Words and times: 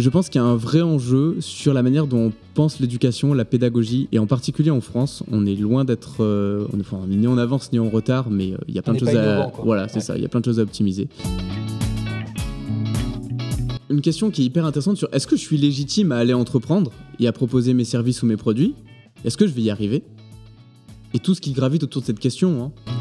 Je 0.00 0.08
pense 0.10 0.28
qu'il 0.28 0.40
y 0.40 0.44
a 0.44 0.46
un 0.46 0.54
vrai 0.54 0.80
enjeu 0.80 1.36
sur 1.40 1.74
la 1.74 1.82
manière 1.82 2.06
dont 2.06 2.28
on 2.28 2.32
pense 2.54 2.78
l'éducation, 2.78 3.34
la 3.34 3.44
pédagogie, 3.44 4.08
et 4.12 4.20
en 4.20 4.26
particulier 4.26 4.70
en 4.70 4.80
France, 4.80 5.24
on 5.32 5.44
est 5.44 5.56
loin 5.56 5.84
d'être, 5.84 6.18
euh, 6.22 6.68
on, 6.72 6.78
enfin, 6.78 6.98
on 7.04 7.10
est 7.10 7.16
ni 7.16 7.26
en 7.26 7.36
avance 7.36 7.72
ni 7.72 7.80
en 7.80 7.88
retard, 7.90 8.30
mais 8.30 8.52
euh, 8.52 8.58
il 8.68 8.76
y 8.76 8.78
a 8.78 8.82
plein 8.82 8.92
On 8.92 8.94
de 8.94 9.00
choses 9.00 9.08
à, 9.16 9.50
quoi. 9.52 9.64
voilà, 9.64 9.88
c'est 9.88 9.96
Ouais. 9.96 10.00
ça, 10.00 10.16
il 10.16 10.22
y 10.22 10.24
a 10.24 10.28
plein 10.28 10.38
de 10.38 10.44
choses 10.44 10.60
à 10.60 10.62
optimiser. 10.62 11.08
Une 13.90 14.00
question 14.00 14.30
qui 14.30 14.42
est 14.42 14.44
hyper 14.44 14.64
intéressante 14.66 14.98
sur 14.98 15.08
est-ce 15.12 15.26
que 15.26 15.34
je 15.34 15.40
suis 15.40 15.56
légitime 15.58 16.12
à 16.12 16.18
aller 16.18 16.34
entreprendre 16.34 16.92
et 17.18 17.26
à 17.26 17.32
proposer 17.32 17.74
mes 17.74 17.84
services 17.84 18.22
ou 18.22 18.26
mes 18.26 18.36
produits? 18.36 18.74
Est-ce 19.24 19.36
que 19.36 19.48
je 19.48 19.52
vais 19.52 19.62
y 19.62 19.70
arriver? 19.70 20.04
Et 21.12 21.18
tout 21.18 21.34
ce 21.34 21.40
qui 21.40 21.50
gravite 21.50 21.82
autour 21.82 22.02
de 22.02 22.06
cette 22.06 22.20
question. 22.20 22.62
hein. 22.62 22.92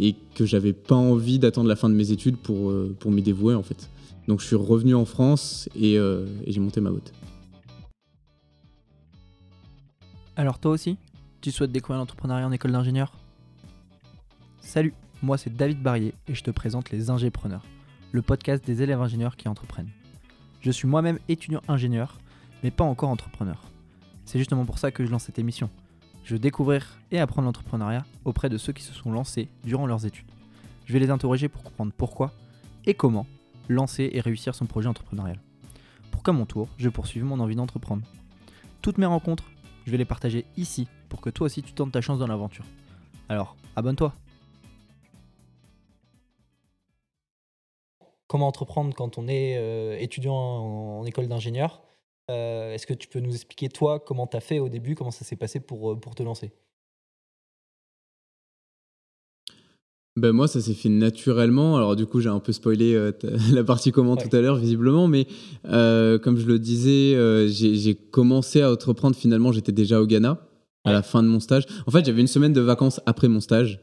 Et 0.00 0.16
que 0.34 0.46
j'avais 0.46 0.72
pas 0.72 0.94
envie 0.96 1.38
d'attendre 1.38 1.68
la 1.68 1.76
fin 1.76 1.88
de 1.90 1.94
mes 1.94 2.10
études 2.10 2.38
pour, 2.38 2.70
euh, 2.70 2.92
pour 2.98 3.12
m'y 3.12 3.22
dévouer 3.22 3.54
en 3.54 3.62
fait. 3.62 3.88
Donc 4.30 4.38
je 4.38 4.46
suis 4.46 4.54
revenu 4.54 4.94
en 4.94 5.04
France 5.04 5.68
et, 5.74 5.98
euh, 5.98 6.24
et 6.44 6.52
j'ai 6.52 6.60
monté 6.60 6.80
ma 6.80 6.90
boîte. 6.90 7.12
Alors 10.36 10.60
toi 10.60 10.70
aussi, 10.70 10.98
tu 11.40 11.50
souhaites 11.50 11.72
découvrir 11.72 11.98
l'entrepreneuriat 11.98 12.46
en 12.46 12.52
école 12.52 12.70
d'ingénieur? 12.70 13.12
Salut, 14.60 14.94
moi 15.20 15.36
c'est 15.36 15.52
David 15.52 15.82
Barrier 15.82 16.14
et 16.28 16.36
je 16.36 16.44
te 16.44 16.52
présente 16.52 16.90
les 16.90 17.10
Ingépreneurs, 17.10 17.64
le 18.12 18.22
podcast 18.22 18.64
des 18.64 18.82
élèves 18.82 19.00
ingénieurs 19.00 19.36
qui 19.36 19.48
entreprennent. 19.48 19.90
Je 20.60 20.70
suis 20.70 20.86
moi-même 20.86 21.18
étudiant 21.28 21.62
ingénieur, 21.66 22.20
mais 22.62 22.70
pas 22.70 22.84
encore 22.84 23.08
entrepreneur. 23.10 23.60
C'est 24.26 24.38
justement 24.38 24.64
pour 24.64 24.78
ça 24.78 24.92
que 24.92 25.04
je 25.04 25.10
lance 25.10 25.24
cette 25.24 25.40
émission. 25.40 25.70
Je 26.22 26.34
veux 26.34 26.38
découvrir 26.38 27.00
et 27.10 27.18
apprendre 27.18 27.46
l'entrepreneuriat 27.46 28.06
auprès 28.24 28.48
de 28.48 28.58
ceux 28.58 28.72
qui 28.72 28.84
se 28.84 28.94
sont 28.94 29.10
lancés 29.10 29.48
durant 29.64 29.88
leurs 29.88 30.06
études. 30.06 30.30
Je 30.84 30.92
vais 30.92 31.00
les 31.00 31.10
interroger 31.10 31.48
pour 31.48 31.64
comprendre 31.64 31.92
pourquoi 31.96 32.32
et 32.86 32.94
comment 32.94 33.26
lancer 33.70 34.10
et 34.12 34.20
réussir 34.20 34.54
son 34.54 34.66
projet 34.66 34.88
entrepreneurial. 34.88 35.40
Pour 36.10 36.22
qu'à 36.22 36.32
mon 36.32 36.44
tour, 36.44 36.68
je 36.76 36.88
poursuive 36.88 37.24
mon 37.24 37.40
envie 37.40 37.54
d'entreprendre. 37.54 38.02
Toutes 38.82 38.98
mes 38.98 39.06
rencontres, 39.06 39.44
je 39.86 39.90
vais 39.90 39.98
les 39.98 40.04
partager 40.04 40.44
ici 40.56 40.88
pour 41.08 41.20
que 41.20 41.30
toi 41.30 41.46
aussi 41.46 41.62
tu 41.62 41.72
tentes 41.72 41.92
ta 41.92 42.00
chance 42.00 42.18
dans 42.18 42.26
l'aventure. 42.26 42.64
Alors, 43.28 43.56
abonne-toi. 43.76 44.12
Comment 48.26 48.46
entreprendre 48.46 48.94
quand 48.94 49.18
on 49.18 49.26
est 49.28 49.56
euh, 49.56 49.96
étudiant 49.98 50.34
en, 50.34 51.04
école 51.04 51.26
d'ingénieur? 51.26 51.82
Euh, 52.30 52.74
Est-ce 52.74 52.86
que 52.86 52.94
tu 52.94 53.08
peux 53.08 53.18
nous 53.18 53.34
expliquer, 53.34 53.68
toi, 53.68 53.98
comment 53.98 54.26
tu 54.26 54.36
as 54.36 54.40
fait 54.40 54.60
au 54.60 54.68
début, 54.68 54.94
comment 54.94 55.10
ça 55.10 55.24
s'est 55.24 55.36
passé 55.36 55.58
pour, 55.58 55.92
euh, 55.92 55.96
pour 55.98 56.14
te 56.14 56.22
lancer? 56.22 56.52
Ben 60.20 60.32
moi, 60.32 60.46
ça 60.48 60.60
s'est 60.60 60.74
fait 60.74 60.90
naturellement. 60.90 61.78
Alors 61.78 61.96
du 61.96 62.04
coup, 62.04 62.20
j'ai 62.20 62.28
un 62.28 62.40
peu 62.40 62.52
spoilé 62.52 62.94
euh, 62.94 63.10
la 63.52 63.64
partie 63.64 63.90
comment 63.90 64.16
Ouais. 64.16 64.28
tout 64.28 64.36
à 64.36 64.40
l'heure, 64.42 64.56
visiblement, 64.56 65.08
mais 65.08 65.26
euh, 65.70 66.18
comme 66.18 66.36
je 66.36 66.46
le 66.46 66.58
disais, 66.58 67.14
euh, 67.14 67.48
j'ai 67.48 67.94
commencé 67.94 68.60
à 68.60 68.70
entreprendre. 68.70 69.16
Finalement, 69.16 69.50
j'étais 69.50 69.72
déjà 69.72 69.98
au 70.00 70.06
Ghana 70.06 70.32
à 70.84 70.88
Ouais. 70.88 70.92
la 70.94 71.02
fin 71.02 71.22
de 71.22 71.28
mon 71.28 71.40
stage. 71.40 71.64
En 71.86 71.90
fait, 71.90 72.04
j'avais 72.04 72.20
une 72.20 72.26
semaine 72.26 72.52
de 72.52 72.60
vacances 72.60 73.00
après 73.06 73.28
mon 73.28 73.40
stage. 73.40 73.80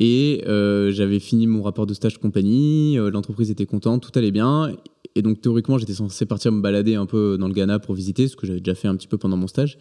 Et 0.00 0.42
j'avais 0.46 1.18
fini 1.20 1.46
mon 1.46 1.62
rapport 1.62 1.86
de 1.86 1.94
stage 1.94 2.18
compagnie, 2.18 2.96
l'entreprise 3.12 3.50
était 3.50 3.64
contente, 3.64 4.02
tout 4.02 4.18
allait 4.18 4.30
bien. 4.30 4.70
Et 5.14 5.22
donc 5.22 5.40
théoriquement, 5.40 5.78
j'étais 5.78 5.94
censé 5.94 6.26
partir 6.26 6.52
me 6.52 6.60
balader 6.60 6.94
un 6.96 7.06
peu 7.06 7.38
dans 7.38 7.48
le 7.48 7.54
Ghana 7.54 7.78
pour 7.78 7.94
visiter, 7.94 8.28
ce 8.28 8.36
que 8.36 8.46
j'avais 8.46 8.60
déjà 8.60 8.74
fait 8.74 8.88
un 8.88 8.96
petit 8.96 9.08
peu 9.08 9.16
pendant 9.16 9.38
mon 9.38 9.46
stage. 9.46 9.78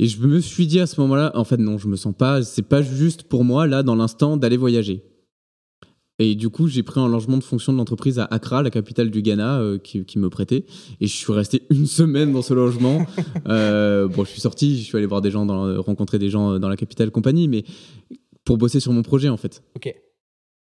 Et 0.00 0.06
je 0.06 0.18
me 0.26 0.40
suis 0.40 0.66
dit 0.66 0.80
à 0.80 0.86
ce 0.86 0.98
moment-là, 1.02 1.30
en 1.34 1.44
fait 1.44 1.58
non, 1.58 1.76
je 1.76 1.86
me 1.86 1.94
sens 1.94 2.14
pas, 2.16 2.42
c'est 2.42 2.62
pas 2.62 2.80
juste 2.80 3.24
pour 3.24 3.44
moi 3.44 3.66
là 3.66 3.82
dans 3.82 3.94
l'instant 3.94 4.38
d'aller 4.38 4.56
voyager. 4.56 5.04
Et 6.18 6.34
du 6.34 6.48
coup, 6.48 6.68
j'ai 6.68 6.82
pris 6.82 7.00
un 7.00 7.08
logement 7.08 7.36
de 7.36 7.44
fonction 7.44 7.72
de 7.72 7.78
l'entreprise 7.78 8.18
à 8.18 8.24
Accra, 8.24 8.62
la 8.62 8.70
capitale 8.70 9.10
du 9.10 9.20
Ghana, 9.20 9.60
euh, 9.60 9.78
qui, 9.78 10.04
qui 10.06 10.18
me 10.18 10.30
prêtait. 10.30 10.64
Et 11.00 11.06
je 11.06 11.14
suis 11.14 11.32
resté 11.32 11.62
une 11.70 11.86
semaine 11.86 12.32
dans 12.32 12.42
ce 12.42 12.54
logement. 12.54 13.06
Euh, 13.46 14.06
bon, 14.06 14.24
je 14.24 14.30
suis 14.30 14.40
sorti, 14.40 14.78
je 14.78 14.84
suis 14.84 14.96
allé 14.96 15.06
voir 15.06 15.22
des 15.22 15.30
gens, 15.30 15.44
dans, 15.44 15.82
rencontrer 15.82 16.18
des 16.18 16.30
gens 16.30 16.58
dans 16.58 16.68
la 16.68 16.76
capitale 16.76 17.10
compagnie, 17.10 17.48
mais 17.48 17.64
pour 18.44 18.58
bosser 18.58 18.80
sur 18.80 18.92
mon 18.92 19.02
projet 19.02 19.28
en 19.28 19.36
fait. 19.36 19.62
Ok. 19.76 19.92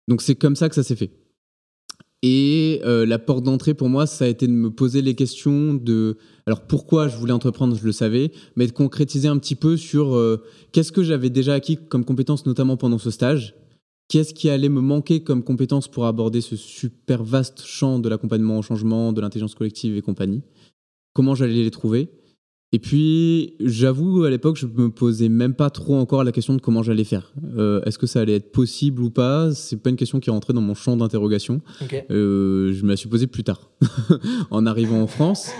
Donc 0.08 0.22
c'est 0.22 0.36
comme 0.36 0.56
ça 0.56 0.70
que 0.70 0.76
ça 0.76 0.84
s'est 0.84 0.96
fait. 0.96 1.12
Et 2.26 2.80
euh, 2.86 3.06
la 3.06 3.20
porte 3.20 3.44
d'entrée 3.44 3.74
pour 3.74 3.90
moi, 3.90 4.08
ça 4.08 4.24
a 4.24 4.30
été 4.30 4.48
de 4.48 4.54
me 4.54 4.72
poser 4.72 5.02
les 5.02 5.14
questions 5.14 5.74
de, 5.74 6.18
alors 6.48 6.62
pourquoi 6.62 7.10
je 7.10 7.18
voulais 7.18 7.34
entreprendre, 7.34 7.76
je 7.76 7.86
le 7.86 7.92
savais, 7.92 8.32
mais 8.56 8.66
de 8.66 8.72
concrétiser 8.72 9.28
un 9.28 9.38
petit 9.38 9.56
peu 9.56 9.76
sur 9.76 10.16
euh, 10.16 10.42
qu'est-ce 10.72 10.94
que 10.94 11.04
j'avais 11.04 11.30
déjà 11.30 11.54
acquis 11.54 11.78
comme 11.90 12.06
compétences, 12.06 12.46
notamment 12.46 12.78
pendant 12.78 12.98
ce 12.98 13.12
stage, 13.12 13.56
qu'est-ce 14.08 14.34
qui 14.34 14.50
allait 14.50 14.70
me 14.70 14.80
manquer 14.80 15.22
comme 15.22 15.44
compétences 15.44 15.90
pour 15.90 16.06
aborder 16.06 16.40
ce 16.40 16.56
super 16.56 17.26
vaste 17.26 17.66
champ 17.66 18.00
de 18.00 18.08
l'accompagnement 18.08 18.58
au 18.58 18.62
changement, 18.62 19.12
de 19.12 19.20
l'intelligence 19.20 19.54
collective 19.54 19.98
et 19.98 20.02
compagnie, 20.02 20.44
comment 21.14 21.36
j'allais 21.36 21.62
les 21.62 21.72
trouver? 21.72 22.08
Et 22.76 22.80
puis, 22.80 23.54
j'avoue, 23.60 24.24
à 24.24 24.32
l'époque, 24.32 24.58
je 24.58 24.66
me 24.66 24.90
posais 24.90 25.30
même 25.30 25.54
pas 25.54 25.70
trop 25.70 25.94
encore 25.94 26.24
la 26.24 26.32
question 26.32 26.56
de 26.56 26.60
comment 26.60 26.82
j'allais 26.82 27.04
faire. 27.04 27.32
Euh, 27.56 27.84
Est-ce 27.84 28.00
que 28.00 28.08
ça 28.08 28.20
allait 28.20 28.34
être 28.34 28.52
possible 28.52 29.04
ou 29.04 29.12
pas? 29.12 29.54
C'est 29.54 29.78
pas 29.78 29.92
une 29.92 29.96
question 29.96 30.20
qui 30.20 30.32
est 30.32 30.34
rentrée 30.34 30.54
dans 30.54 30.62
mon 30.62 30.74
champ 30.74 30.98
d'interrogation. 30.98 31.62
Euh, 32.10 32.74
je 32.74 32.84
me 32.84 32.90
la 32.90 32.98
suis 32.98 33.08
posée 33.08 33.28
plus 33.28 33.44
tard, 33.44 33.70
en 34.50 34.66
arrivant 34.66 35.00
en 35.00 35.06
France. 35.06 35.52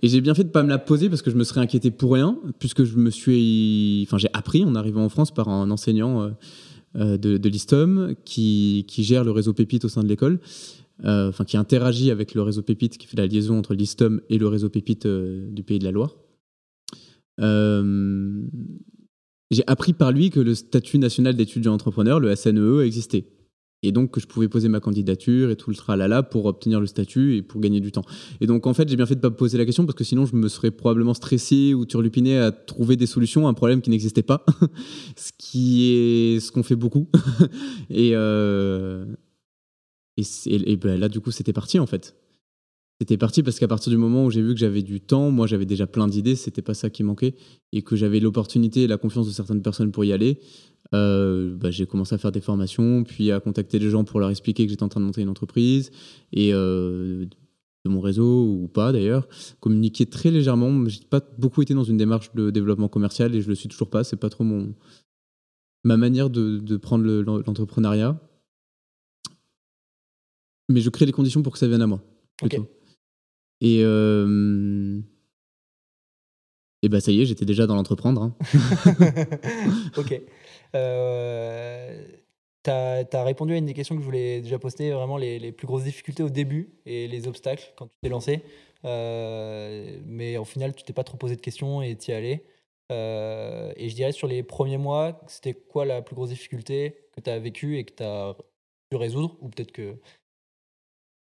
Et 0.00 0.08
j'ai 0.08 0.22
bien 0.22 0.32
fait 0.34 0.44
de 0.44 0.48
pas 0.48 0.62
me 0.62 0.70
la 0.70 0.78
poser 0.78 1.10
parce 1.10 1.20
que 1.20 1.30
je 1.30 1.36
me 1.36 1.44
serais 1.44 1.60
inquiété 1.60 1.90
pour 1.90 2.14
rien, 2.14 2.38
puisque 2.58 2.84
je 2.84 2.96
me 2.96 3.10
suis, 3.10 4.04
enfin, 4.08 4.16
j'ai 4.16 4.30
appris 4.32 4.64
en 4.64 4.74
arrivant 4.74 5.04
en 5.04 5.10
France 5.10 5.30
par 5.30 5.50
un 5.50 5.70
enseignant 5.70 6.32
euh, 6.96 7.18
de, 7.18 7.36
de 7.36 7.48
l'ISTOM 7.50 8.14
qui, 8.24 8.86
qui 8.88 9.04
gère 9.04 9.24
le 9.24 9.30
réseau 9.30 9.52
Pépite 9.52 9.84
au 9.84 9.88
sein 9.88 10.02
de 10.02 10.08
l'école, 10.08 10.40
enfin, 11.04 11.44
qui 11.44 11.58
interagit 11.58 12.10
avec 12.10 12.32
le 12.32 12.40
réseau 12.40 12.62
Pépite, 12.62 12.96
qui 12.96 13.06
fait 13.06 13.18
la 13.18 13.26
liaison 13.26 13.58
entre 13.58 13.74
l'ISTOM 13.74 14.22
et 14.30 14.38
le 14.38 14.48
réseau 14.48 14.70
Pépite 14.70 15.06
du 15.06 15.62
Pays 15.64 15.78
de 15.78 15.84
la 15.84 15.90
Loire. 15.90 16.16
Euh, 17.40 18.42
j'ai 19.50 19.64
appris 19.66 19.92
par 19.92 20.12
lui 20.12 20.30
que 20.30 20.40
le 20.40 20.54
statut 20.54 20.98
national 20.98 21.36
d'étudiant 21.36 21.74
entrepreneur, 21.74 22.20
le 22.20 22.34
SNE, 22.34 22.80
existait. 22.82 23.26
Et 23.84 23.90
donc 23.90 24.12
que 24.12 24.20
je 24.20 24.26
pouvais 24.26 24.48
poser 24.48 24.68
ma 24.68 24.78
candidature 24.78 25.50
et 25.50 25.56
tout 25.56 25.68
le 25.68 25.74
tralala 25.74 26.22
pour 26.22 26.46
obtenir 26.46 26.80
le 26.80 26.86
statut 26.86 27.36
et 27.36 27.42
pour 27.42 27.60
gagner 27.60 27.80
du 27.80 27.90
temps. 27.90 28.04
Et 28.40 28.46
donc 28.46 28.66
en 28.68 28.74
fait, 28.74 28.88
j'ai 28.88 28.94
bien 28.94 29.06
fait 29.06 29.16
de 29.16 29.20
pas 29.20 29.30
me 29.30 29.34
poser 29.34 29.58
la 29.58 29.64
question 29.64 29.84
parce 29.84 29.96
que 29.96 30.04
sinon 30.04 30.24
je 30.24 30.36
me 30.36 30.46
serais 30.48 30.70
probablement 30.70 31.14
stressé 31.14 31.74
ou 31.74 31.84
turlupiné 31.84 32.38
à 32.38 32.52
trouver 32.52 32.96
des 32.96 33.06
solutions 33.06 33.48
à 33.48 33.50
un 33.50 33.54
problème 33.54 33.82
qui 33.82 33.90
n'existait 33.90 34.22
pas. 34.22 34.46
ce 35.16 35.32
qui 35.36 35.94
est 35.94 36.40
ce 36.40 36.52
qu'on 36.52 36.62
fait 36.62 36.76
beaucoup. 36.76 37.08
et 37.90 38.12
euh, 38.14 39.04
ben 40.16 41.00
là, 41.00 41.08
du 41.08 41.20
coup, 41.20 41.32
c'était 41.32 41.52
parti 41.52 41.80
en 41.80 41.86
fait. 41.86 42.14
C'était 43.02 43.16
parti 43.16 43.42
parce 43.42 43.58
qu'à 43.58 43.66
partir 43.66 43.90
du 43.90 43.96
moment 43.96 44.24
où 44.26 44.30
j'ai 44.30 44.42
vu 44.42 44.54
que 44.54 44.60
j'avais 44.60 44.82
du 44.82 45.00
temps, 45.00 45.32
moi 45.32 45.48
j'avais 45.48 45.66
déjà 45.66 45.88
plein 45.88 46.06
d'idées, 46.06 46.36
c'était 46.36 46.62
pas 46.62 46.72
ça 46.72 46.88
qui 46.88 47.02
manquait, 47.02 47.34
et 47.72 47.82
que 47.82 47.96
j'avais 47.96 48.20
l'opportunité 48.20 48.82
et 48.82 48.86
la 48.86 48.96
confiance 48.96 49.26
de 49.26 49.32
certaines 49.32 49.60
personnes 49.60 49.90
pour 49.90 50.04
y 50.04 50.12
aller, 50.12 50.38
euh, 50.94 51.52
bah, 51.56 51.72
j'ai 51.72 51.84
commencé 51.84 52.14
à 52.14 52.18
faire 52.18 52.30
des 52.30 52.40
formations, 52.40 53.02
puis 53.02 53.32
à 53.32 53.40
contacter 53.40 53.80
des 53.80 53.90
gens 53.90 54.04
pour 54.04 54.20
leur 54.20 54.30
expliquer 54.30 54.66
que 54.66 54.70
j'étais 54.70 54.84
en 54.84 54.88
train 54.88 55.00
de 55.00 55.06
monter 55.06 55.20
une 55.20 55.30
entreprise, 55.30 55.90
et 56.32 56.54
euh, 56.54 57.26
de 57.84 57.90
mon 57.90 58.00
réseau 58.00 58.44
ou 58.44 58.68
pas 58.68 58.92
d'ailleurs, 58.92 59.26
communiquer 59.58 60.06
très 60.06 60.30
légèrement. 60.30 60.88
J'ai 60.88 61.00
pas 61.02 61.28
beaucoup 61.38 61.60
été 61.60 61.74
dans 61.74 61.82
une 61.82 61.96
démarche 61.96 62.32
de 62.36 62.50
développement 62.50 62.86
commercial 62.86 63.34
et 63.34 63.40
je 63.42 63.48
le 63.48 63.56
suis 63.56 63.68
toujours 63.68 63.90
pas, 63.90 64.04
c'est 64.04 64.14
pas 64.14 64.30
trop 64.30 64.44
mon 64.44 64.76
ma 65.82 65.96
manière 65.96 66.30
de, 66.30 66.76
prendre 66.76 67.02
le- 67.02 67.22
l'entrepreneuriat. 67.22 68.16
Mais 70.68 70.80
je 70.80 70.88
crée 70.88 71.04
les 71.06 71.10
conditions 71.10 71.42
pour 71.42 71.52
que 71.52 71.58
ça 71.58 71.66
vienne 71.66 71.82
à 71.82 71.88
moi. 71.88 72.00
Et, 73.62 73.80
euh, 73.84 75.00
et 76.82 76.88
bah 76.88 77.00
ça 77.00 77.12
y 77.12 77.22
est, 77.22 77.26
j'étais 77.26 77.44
déjà 77.44 77.68
dans 77.68 77.76
l'entreprendre. 77.76 78.22
hein. 78.22 78.36
ok. 79.96 80.20
Euh, 80.74 82.04
tu 82.64 82.70
as, 82.70 83.24
répondu 83.24 83.54
à 83.54 83.56
une 83.56 83.66
des 83.66 83.74
questions 83.74 83.94
que 83.94 84.00
je 84.00 84.04
voulais 84.04 84.40
déjà 84.40 84.58
poster, 84.58 84.90
vraiment 84.90 85.16
les, 85.16 85.38
les 85.38 85.52
plus 85.52 85.68
grosses 85.68 85.84
difficultés 85.84 86.24
au 86.24 86.28
début 86.28 86.74
et 86.86 87.06
les 87.06 87.28
obstacles 87.28 87.72
quand 87.76 87.86
tu 87.86 87.96
t'es 88.02 88.08
lancé. 88.08 88.42
Euh, 88.84 90.00
mais 90.06 90.36
au 90.38 90.44
final, 90.44 90.74
tu 90.74 90.82
t'es 90.82 90.92
pas 90.92 91.04
trop 91.04 91.16
posé 91.16 91.36
de 91.36 91.40
questions 91.40 91.82
et 91.82 91.96
tu 91.96 92.10
y 92.10 92.14
allé. 92.14 92.44
Euh, 92.90 93.72
et 93.76 93.88
je 93.88 93.94
dirais 93.94 94.10
sur 94.10 94.26
les 94.26 94.42
premiers 94.42 94.76
mois, 94.76 95.20
c'était 95.28 95.54
quoi 95.54 95.84
la 95.84 96.02
plus 96.02 96.16
grosse 96.16 96.30
difficulté 96.30 97.06
que 97.14 97.20
tu 97.20 97.30
as 97.30 97.38
vécue 97.38 97.78
et 97.78 97.84
que 97.84 97.92
tu 97.94 98.02
as 98.02 98.36
pu 98.90 98.96
résoudre 98.96 99.36
Ou 99.40 99.48
peut-être 99.50 99.70
que 99.70 99.96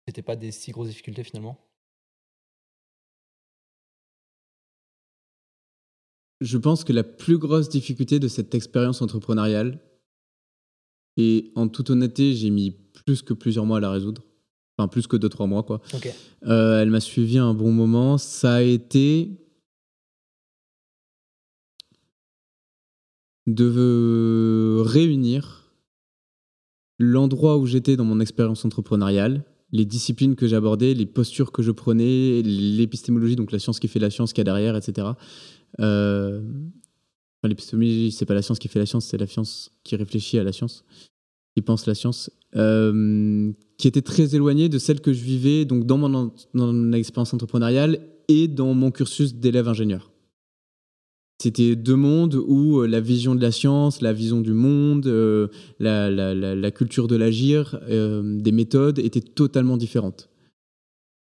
c'était 0.07 0.21
pas 0.21 0.37
des 0.37 0.51
si 0.51 0.71
grosses 0.71 0.87
difficultés 0.87 1.25
finalement? 1.25 1.57
Je 6.43 6.57
pense 6.57 6.83
que 6.83 6.91
la 6.91 7.03
plus 7.03 7.37
grosse 7.37 7.69
difficulté 7.69 8.19
de 8.19 8.27
cette 8.27 8.53
expérience 8.53 9.01
entrepreneuriale, 9.01 9.79
et 11.15 11.51
en 11.55 11.69
toute 11.69 11.89
honnêteté, 11.89 12.33
j'ai 12.33 12.49
mis 12.49 12.71
plus 13.05 13.21
que 13.21 13.33
plusieurs 13.33 13.65
mois 13.65 13.77
à 13.77 13.79
la 13.79 13.91
résoudre, 13.91 14.23
enfin 14.77 14.89
plus 14.89 15.07
que 15.07 15.15
2-3 15.15 15.47
mois 15.47 15.63
quoi. 15.63 15.81
Euh, 16.45 16.81
elle 16.81 16.89
m'a 16.89 16.99
suivi 16.99 17.37
un 17.37 17.53
bon 17.53 17.71
moment. 17.71 18.17
Ça 18.17 18.55
a 18.55 18.61
été 18.61 19.39
de 23.47 24.81
réunir 24.85 25.73
l'endroit 26.99 27.57
où 27.57 27.65
j'étais 27.65 27.95
dans 27.95 28.05
mon 28.05 28.19
expérience 28.19 28.65
entrepreneuriale, 28.65 29.45
les 29.71 29.85
disciplines 29.85 30.35
que 30.35 30.47
j'abordais, 30.47 30.93
les 30.93 31.05
postures 31.05 31.51
que 31.51 31.61
je 31.61 31.71
prenais, 31.71 32.41
l'épistémologie, 32.43 33.35
donc 33.35 33.51
la 33.51 33.59
science 33.59 33.79
qui 33.79 33.87
fait 33.87 33.99
la 33.99 34.09
science 34.09 34.33
qu'il 34.33 34.41
y 34.41 34.41
a 34.41 34.51
derrière, 34.51 34.75
etc. 34.75 35.07
Euh, 35.79 36.41
l'épistémologie, 37.47 38.11
c'est 38.11 38.25
pas 38.25 38.33
la 38.33 38.41
science 38.41 38.59
qui 38.59 38.67
fait 38.67 38.79
la 38.79 38.85
science, 38.85 39.05
c'est 39.05 39.17
la 39.17 39.27
science 39.27 39.71
qui 39.83 39.95
réfléchit 39.95 40.39
à 40.39 40.43
la 40.43 40.51
science, 40.51 40.83
qui 41.55 41.61
pense 41.61 41.85
la 41.85 41.95
science, 41.95 42.31
euh, 42.55 43.51
qui 43.77 43.87
était 43.87 44.01
très 44.01 44.35
éloignée 44.35 44.69
de 44.69 44.77
celle 44.77 45.01
que 45.01 45.13
je 45.13 45.23
vivais 45.23 45.65
donc 45.65 45.85
dans 45.85 45.97
mon, 45.97 46.09
dans 46.53 46.73
mon 46.73 46.93
expérience 46.93 47.33
entrepreneuriale 47.33 47.99
et 48.27 48.47
dans 48.47 48.73
mon 48.73 48.91
cursus 48.91 49.35
d'élève 49.35 49.67
ingénieur. 49.67 50.11
C'était 51.41 51.75
deux 51.75 51.95
mondes 51.95 52.35
où 52.35 52.79
euh, 52.79 52.87
la 52.87 53.01
vision 53.01 53.35
de 53.35 53.41
la 53.41 53.51
science, 53.51 54.01
la 54.01 54.13
vision 54.13 54.39
du 54.39 54.53
monde, 54.53 55.07
euh, 55.07 55.47
la, 55.79 56.09
la, 56.09 56.33
la, 56.33 56.71
culture 56.71 57.07
de 57.07 57.17
l'agir, 57.17 57.79
des 57.89 58.51
méthodes 58.51 58.99
étaient 58.99 59.19
totalement 59.19 59.75
différentes. 59.75 60.29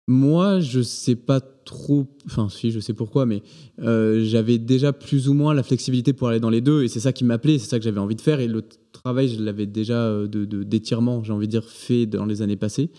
Moi, 0.06 0.60
je 0.60 0.82
sais 0.82 1.16
pas 1.16 1.40
trop, 1.40 2.06
enfin 2.26 2.48
si, 2.50 2.70
je 2.70 2.78
sais 2.78 2.92
pourquoi, 2.92 3.24
mais 3.24 3.42
j'avais 3.78 4.58
déjà 4.58 4.92
plus 4.92 5.28
ou 5.28 5.34
moins 5.34 5.54
la 5.54 5.62
flexibilité 5.62 6.12
pour 6.12 6.28
aller 6.28 6.40
dans 6.40 6.50
les 6.50 6.60
deux, 6.60 6.82
et 6.82 6.88
c'est 6.88 7.00
ça 7.00 7.12
qui 7.12 7.24
m'appelait, 7.24 7.58
c'est 7.58 7.68
ça 7.68 7.78
que 7.78 7.84
j'avais 7.84 8.00
envie 8.00 8.16
de 8.16 8.20
faire, 8.20 8.40
et 8.40 8.48
le 8.48 8.62
travail, 8.92 9.28
je 9.28 9.42
l'avais 9.42 9.66
déjà 9.66 10.10
de 10.26 10.44
d'étirement, 10.44 11.24
j'ai 11.24 11.32
envie 11.32 11.46
de 11.46 11.52
dire, 11.52 11.68
fait 11.68 12.04
dans 12.04 12.26
les 12.26 12.42
années 12.42 12.56
passées. 12.56 12.90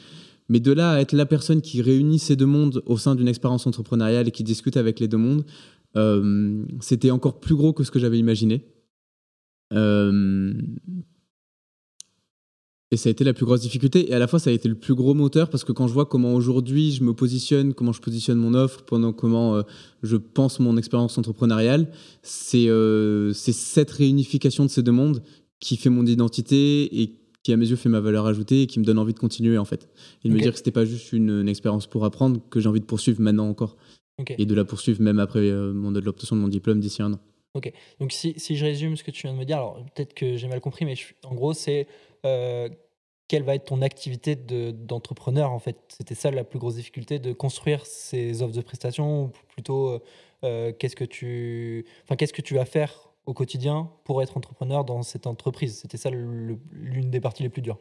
Mais 0.49 0.59
de 0.59 0.71
là 0.71 0.91
à 0.91 1.01
être 1.01 1.13
la 1.13 1.25
personne 1.25 1.61
qui 1.61 1.81
réunit 1.81 2.19
ces 2.19 2.35
deux 2.35 2.45
mondes 2.45 2.83
au 2.85 2.97
sein 2.97 3.15
d'une 3.15 3.27
expérience 3.27 3.65
entrepreneuriale 3.65 4.27
et 4.27 4.31
qui 4.31 4.43
discute 4.43 4.77
avec 4.77 4.99
les 4.99 5.07
deux 5.07 5.17
mondes, 5.17 5.43
euh, 5.97 6.63
c'était 6.81 7.11
encore 7.11 7.39
plus 7.39 7.55
gros 7.55 7.73
que 7.73 7.83
ce 7.83 7.91
que 7.91 7.99
j'avais 7.99 8.19
imaginé. 8.19 8.65
Euh, 9.73 10.53
et 12.95 12.97
ça 12.97 13.09
a 13.09 13.11
été 13.11 13.25
la 13.25 13.33
plus 13.33 13.45
grosse 13.45 13.59
difficulté. 13.59 14.09
Et 14.09 14.13
à 14.13 14.19
la 14.19 14.27
fois, 14.27 14.39
ça 14.39 14.49
a 14.49 14.53
été 14.53 14.69
le 14.69 14.75
plus 14.75 14.95
gros 14.95 15.13
moteur 15.13 15.49
parce 15.49 15.65
que 15.65 15.73
quand 15.73 15.85
je 15.85 15.93
vois 15.93 16.05
comment 16.05 16.33
aujourd'hui 16.33 16.93
je 16.93 17.03
me 17.03 17.13
positionne, 17.13 17.73
comment 17.73 17.91
je 17.91 17.99
positionne 17.99 18.37
mon 18.37 18.53
offre, 18.53 18.83
pendant 18.85 19.11
comment 19.11 19.55
euh, 19.55 19.63
je 20.01 20.15
pense 20.15 20.61
mon 20.61 20.77
expérience 20.77 21.17
entrepreneuriale, 21.17 21.89
c'est 22.23 22.69
cette 23.33 23.91
réunification 23.91 24.63
de 24.63 24.69
ces 24.69 24.81
deux 24.81 24.93
mondes 24.93 25.21
qui 25.59 25.75
fait 25.75 25.89
mon 25.89 26.05
identité 26.05 27.01
et 27.01 27.11
qui 27.43 27.51
à 27.51 27.57
mes 27.57 27.69
yeux 27.69 27.75
fait 27.75 27.89
ma 27.89 27.99
valeur 27.99 28.27
ajoutée 28.27 28.61
et 28.61 28.67
qui 28.67 28.79
me 28.79 28.85
donne 28.85 28.97
envie 28.97 29.13
de 29.13 29.19
continuer 29.19 29.57
en 29.57 29.65
fait. 29.65 29.89
Et 30.23 30.29
de 30.29 30.33
me 30.33 30.39
dire 30.39 30.53
que 30.53 30.57
c'était 30.57 30.71
pas 30.71 30.85
juste 30.85 31.11
une, 31.11 31.41
une 31.41 31.49
expérience 31.49 31.87
pour 31.87 32.05
apprendre 32.05 32.39
que 32.49 32.61
j'ai 32.61 32.69
envie 32.69 32.79
de 32.79 32.85
poursuivre 32.85 33.19
maintenant 33.19 33.49
encore 33.49 33.75
et 34.37 34.45
de 34.45 34.55
la 34.55 34.63
poursuivre 34.63 35.01
même 35.01 35.19
après 35.19 35.39
euh, 35.39 35.73
l'obtention 36.01 36.37
de 36.37 36.41
mon 36.41 36.47
diplôme 36.47 36.79
d'ici 36.79 37.01
un 37.01 37.11
an. 37.11 37.19
Ok, 37.55 37.71
donc 37.99 38.11
si, 38.11 38.33
si, 38.37 38.57
je 38.57 38.65
résume 38.65 38.97
ce 38.97 39.03
que 39.03 39.11
tu 39.11 39.23
viens 39.23 39.33
de 39.33 39.39
me 39.39 39.45
dire, 39.45 39.57
alors 39.57 39.83
peut-être 39.95 40.13
que 40.13 40.35
j'ai 40.35 40.47
mal 40.47 40.59
compris, 40.59 40.83
mais 40.83 40.95
en 41.23 41.33
gros, 41.33 41.53
c'est 41.53 41.87
euh, 42.25 42.67
quelle 43.27 43.43
va 43.43 43.55
être 43.55 43.65
ton 43.65 43.81
activité 43.81 44.35
d'entrepreneur 44.35 45.51
en 45.51 45.59
fait? 45.59 45.77
C'était 45.89 46.15
ça 46.15 46.31
la 46.31 46.43
plus 46.43 46.59
grosse 46.59 46.75
difficulté 46.75 47.19
de 47.19 47.33
construire 47.33 47.85
ces 47.85 48.41
offres 48.41 48.55
de 48.55 48.61
prestations 48.61 49.25
ou 49.25 49.31
plutôt 49.47 50.01
euh, 50.43 50.71
qu'est-ce 50.77 50.95
que 50.95 51.05
tu, 51.05 51.85
enfin 52.03 52.15
qu'est-ce 52.15 52.33
que 52.33 52.41
tu 52.41 52.55
vas 52.55 52.65
faire 52.65 53.09
au 53.25 53.33
quotidien 53.33 53.89
pour 54.03 54.21
être 54.21 54.37
entrepreneur 54.37 54.85
dans 54.85 55.01
cette 55.01 55.27
entreprise? 55.27 55.79
C'était 55.79 55.97
ça 55.97 56.09
l'une 56.11 57.09
des 57.09 57.19
parties 57.19 57.43
les 57.43 57.49
plus 57.49 57.61
dures. 57.61 57.79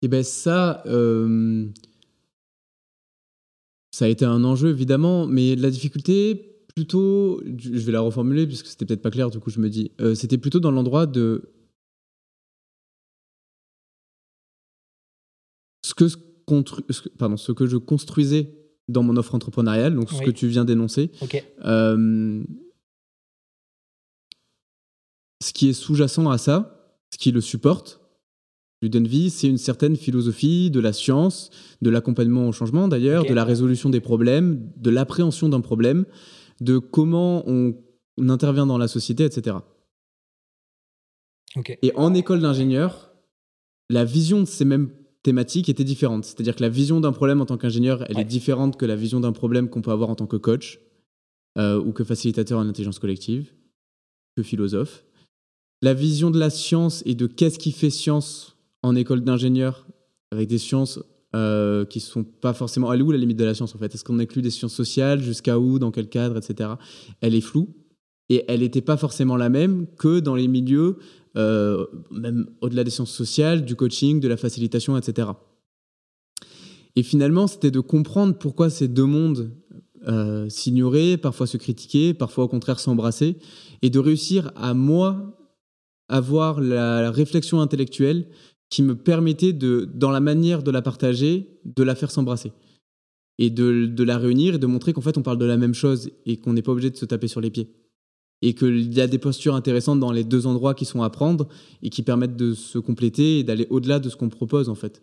Et 0.00 0.06
eh 0.06 0.08
ben 0.08 0.22
ça, 0.22 0.84
ça 3.90 4.04
a 4.04 4.08
été 4.08 4.24
un 4.24 4.44
enjeu 4.44 4.70
évidemment, 4.70 5.26
mais 5.26 5.56
la 5.56 5.70
difficulté, 5.70 6.56
plutôt, 6.74 7.42
je 7.58 7.70
vais 7.70 7.92
la 7.92 8.00
reformuler 8.00 8.46
puisque 8.46 8.66
c'était 8.66 8.84
peut-être 8.84 9.02
pas 9.02 9.10
clair, 9.10 9.30
du 9.30 9.40
coup 9.40 9.50
je 9.50 9.58
me 9.58 9.68
dis, 9.68 9.90
euh, 10.00 10.14
c'était 10.14 10.38
plutôt 10.38 10.60
dans 10.60 10.70
l'endroit 10.70 11.06
de 11.06 11.50
ce 16.06 16.16
que, 16.16 17.08
pardon, 17.18 17.36
ce 17.36 17.50
que 17.50 17.66
je 17.66 17.76
construisais 17.76 18.54
dans 18.86 19.02
mon 19.02 19.16
offre 19.16 19.34
entrepreneuriale, 19.34 19.94
donc 19.94 20.10
ce 20.10 20.22
que 20.22 20.30
tu 20.30 20.46
viens 20.46 20.64
d'énoncer. 20.64 21.10
Euh, 21.64 22.44
ce 25.42 25.52
qui 25.52 25.68
est 25.68 25.72
sous-jacent 25.72 26.30
à 26.30 26.38
ça, 26.38 26.94
ce 27.12 27.18
qui 27.18 27.32
le 27.32 27.40
supporte, 27.40 28.00
vie, 28.82 29.30
c'est 29.30 29.48
une 29.48 29.58
certaine 29.58 29.96
philosophie 29.96 30.70
de 30.70 30.80
la 30.80 30.92
science, 30.92 31.50
de 31.82 31.90
l'accompagnement 31.90 32.48
au 32.48 32.52
changement 32.52 32.88
d'ailleurs, 32.88 33.24
de 33.24 33.34
la 33.34 33.44
résolution 33.44 33.90
des 33.90 34.00
problèmes, 34.00 34.70
de 34.76 34.90
l'appréhension 34.90 35.48
d'un 35.48 35.60
problème, 35.60 36.06
de 36.60 36.78
comment 36.78 37.44
on, 37.46 37.74
intervient 38.28 38.66
dans 38.66 38.78
la 38.78 38.88
société, 38.88 39.24
etc. 39.24 39.58
Et 41.82 41.92
en 41.94 42.14
école 42.14 42.40
d'ingénieur, 42.40 43.12
la 43.90 44.04
vision 44.04 44.40
de 44.40 44.44
ces 44.44 44.64
mêmes 44.64 44.90
thématiques 45.22 45.68
était 45.68 45.84
différente. 45.84 46.24
C'est-à-dire 46.24 46.56
que 46.56 46.62
la 46.62 46.68
vision 46.68 47.00
d'un 47.00 47.12
problème 47.12 47.40
en 47.40 47.46
tant 47.46 47.56
qu'ingénieur, 47.56 48.04
elle 48.08 48.18
est 48.18 48.24
différente 48.24 48.76
que 48.76 48.86
la 48.86 48.96
vision 48.96 49.20
d'un 49.20 49.32
problème 49.32 49.68
qu'on 49.68 49.82
peut 49.82 49.90
avoir 49.90 50.10
en 50.10 50.14
tant 50.14 50.26
que 50.26 50.36
coach 50.36 50.80
euh, 51.58 51.80
ou 51.80 51.92
que 51.92 52.04
facilitateur 52.04 52.58
en 52.58 52.68
intelligence 52.68 52.98
collective, 52.98 53.52
que 54.36 54.42
philosophe. 54.42 55.04
La 55.82 55.94
vision 55.94 56.30
de 56.30 56.38
la 56.38 56.50
science 56.50 57.02
et 57.06 57.14
de 57.14 57.26
qu'est-ce 57.26 57.58
qui 57.58 57.72
fait 57.72 57.90
science 57.90 58.56
en 58.82 58.94
école 58.94 59.22
d'ingénieur 59.22 59.86
avec 60.30 60.48
des 60.48 60.58
sciences 60.58 61.00
euh, 61.34 61.84
qui 61.84 62.00
sont 62.00 62.24
pas 62.24 62.54
forcément. 62.54 62.92
Elle 62.92 63.00
est 63.00 63.02
où 63.02 63.10
la 63.10 63.18
limite 63.18 63.38
de 63.38 63.44
la 63.44 63.54
science 63.54 63.74
en 63.74 63.78
fait? 63.78 63.94
Est-ce 63.94 64.04
qu'on 64.04 64.18
inclut 64.18 64.42
des 64.42 64.50
sciences 64.50 64.74
sociales 64.74 65.20
Jusqu'à 65.20 65.58
où 65.58 65.78
Dans 65.78 65.90
quel 65.90 66.08
cadre 66.08 66.36
Etc. 66.38 66.70
Elle 67.20 67.34
est 67.34 67.40
floue 67.40 67.68
et 68.28 68.44
elle 68.48 68.60
n'était 68.60 68.82
pas 68.82 68.96
forcément 68.96 69.36
la 69.36 69.48
même 69.48 69.86
que 69.96 70.20
dans 70.20 70.34
les 70.34 70.48
milieux, 70.48 70.98
euh, 71.36 71.86
même 72.10 72.48
au-delà 72.60 72.84
des 72.84 72.90
sciences 72.90 73.12
sociales, 73.12 73.64
du 73.64 73.76
coaching, 73.76 74.20
de 74.20 74.28
la 74.28 74.36
facilitation, 74.36 74.96
etc. 74.96 75.28
Et 76.96 77.02
finalement, 77.02 77.46
c'était 77.46 77.70
de 77.70 77.80
comprendre 77.80 78.36
pourquoi 78.36 78.70
ces 78.70 78.88
deux 78.88 79.04
mondes 79.04 79.52
euh, 80.06 80.48
s'ignoraient, 80.48 81.16
parfois 81.16 81.46
se 81.46 81.56
critiquaient, 81.56 82.14
parfois 82.14 82.44
au 82.44 82.48
contraire 82.48 82.80
s'embrassaient, 82.80 83.36
et 83.82 83.90
de 83.90 83.98
réussir 83.98 84.52
à 84.56 84.74
moi 84.74 85.38
avoir 86.08 86.60
la 86.60 87.10
réflexion 87.10 87.60
intellectuelle 87.60 88.28
qui 88.70 88.82
me 88.82 88.94
permettait, 88.96 89.52
de, 89.52 89.88
dans 89.94 90.10
la 90.10 90.20
manière 90.20 90.62
de 90.62 90.70
la 90.70 90.82
partager, 90.82 91.60
de 91.64 91.82
la 91.82 91.94
faire 91.94 92.10
s'embrasser. 92.10 92.52
Et 93.38 93.50
de, 93.50 93.86
de, 93.86 94.04
la 94.04 94.18
réunir 94.18 94.56
et 94.56 94.58
de 94.58 94.66
montrer 94.66 94.92
qu'en 94.92 95.00
fait, 95.00 95.16
on 95.16 95.22
parle 95.22 95.38
de 95.38 95.44
la 95.44 95.56
même 95.56 95.74
chose 95.74 96.10
et 96.26 96.38
qu'on 96.38 96.52
n'est 96.52 96.62
pas 96.62 96.72
obligé 96.72 96.90
de 96.90 96.96
se 96.96 97.04
taper 97.04 97.28
sur 97.28 97.40
les 97.40 97.50
pieds. 97.50 97.70
Et 98.40 98.54
qu'il 98.54 98.94
y 98.94 99.00
a 99.00 99.06
des 99.08 99.18
postures 99.18 99.54
intéressantes 99.54 99.98
dans 99.98 100.12
les 100.12 100.22
deux 100.22 100.46
endroits 100.46 100.74
qui 100.74 100.84
sont 100.84 101.02
à 101.02 101.10
prendre 101.10 101.48
et 101.82 101.90
qui 101.90 102.02
permettent 102.02 102.36
de 102.36 102.54
se 102.54 102.78
compléter 102.78 103.40
et 103.40 103.42
d'aller 103.44 103.66
au-delà 103.70 103.98
de 103.98 104.08
ce 104.08 104.16
qu'on 104.16 104.28
propose, 104.28 104.68
en 104.68 104.76
fait. 104.76 105.02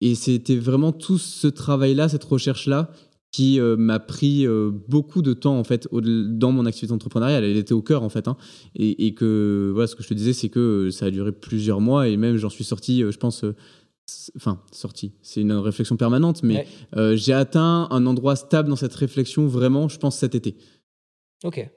Et 0.00 0.14
c'était 0.14 0.56
vraiment 0.56 0.92
tout 0.92 1.18
ce 1.18 1.46
travail-là, 1.46 2.08
cette 2.08 2.24
recherche-là, 2.24 2.90
qui 3.30 3.60
euh, 3.60 3.76
m'a 3.76 3.98
pris 3.98 4.46
euh, 4.46 4.70
beaucoup 4.88 5.22
de 5.22 5.34
temps 5.34 5.58
en 5.58 5.64
fait 5.64 5.88
dans 5.92 6.52
mon 6.52 6.66
activité 6.66 6.92
entrepreneuriale. 6.92 7.44
Elle 7.44 7.56
était 7.56 7.74
au 7.74 7.82
cœur 7.82 8.02
en 8.02 8.08
fait, 8.08 8.28
hein. 8.28 8.36
et, 8.74 9.14
que 9.14 9.70
voilà, 9.72 9.86
ce 9.86 9.96
que 9.96 10.02
je 10.02 10.08
te 10.08 10.14
disais, 10.14 10.32
c'est 10.32 10.48
que 10.48 10.86
euh, 10.88 10.90
ça 10.90 11.06
a 11.06 11.10
duré 11.10 11.32
plusieurs 11.32 11.80
mois 11.80 12.08
et 12.08 12.16
même 12.16 12.36
j'en 12.36 12.50
suis 12.50 12.64
sorti, 12.64 13.00
je 13.00 13.16
pense. 13.16 13.44
Enfin, 14.36 14.62
sorti. 14.72 15.12
C'est 15.20 15.42
une 15.42 15.52
réflexion 15.52 15.98
permanente, 15.98 16.42
mais 16.42 16.66
j'ai 17.14 17.34
atteint 17.34 17.88
un 17.90 18.06
endroit 18.06 18.36
stable 18.36 18.70
dans 18.70 18.76
cette 18.76 18.94
réflexion 18.94 19.46
vraiment, 19.46 19.88
je 19.88 19.98
pense, 19.98 20.16
cet 20.16 20.34
été. 20.34 20.56
Ok. 21.44 21.70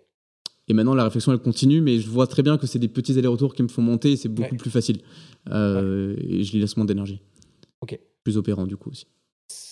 Et 0.67 0.73
maintenant, 0.73 0.93
la 0.93 1.03
réflexion, 1.03 1.31
elle 1.31 1.39
continue, 1.39 1.81
mais 1.81 1.99
je 1.99 2.09
vois 2.09 2.27
très 2.27 2.43
bien 2.43 2.57
que 2.57 2.67
c'est 2.67 2.79
des 2.79 2.87
petits 2.87 3.17
allers-retours 3.17 3.53
qui 3.53 3.63
me 3.63 3.67
font 3.67 3.81
monter 3.81 4.13
et 4.13 4.15
c'est 4.15 4.29
beaucoup 4.29 4.55
plus 4.55 4.69
facile. 4.69 4.97
Et 5.47 6.43
je 6.43 6.55
y 6.55 6.59
laisse 6.59 6.77
moins 6.77 6.85
d'énergie. 6.85 7.21
Ok. 7.81 7.99
Plus 8.23 8.37
opérant, 8.37 8.67
du 8.67 8.77
coup, 8.77 8.91
aussi 8.91 9.05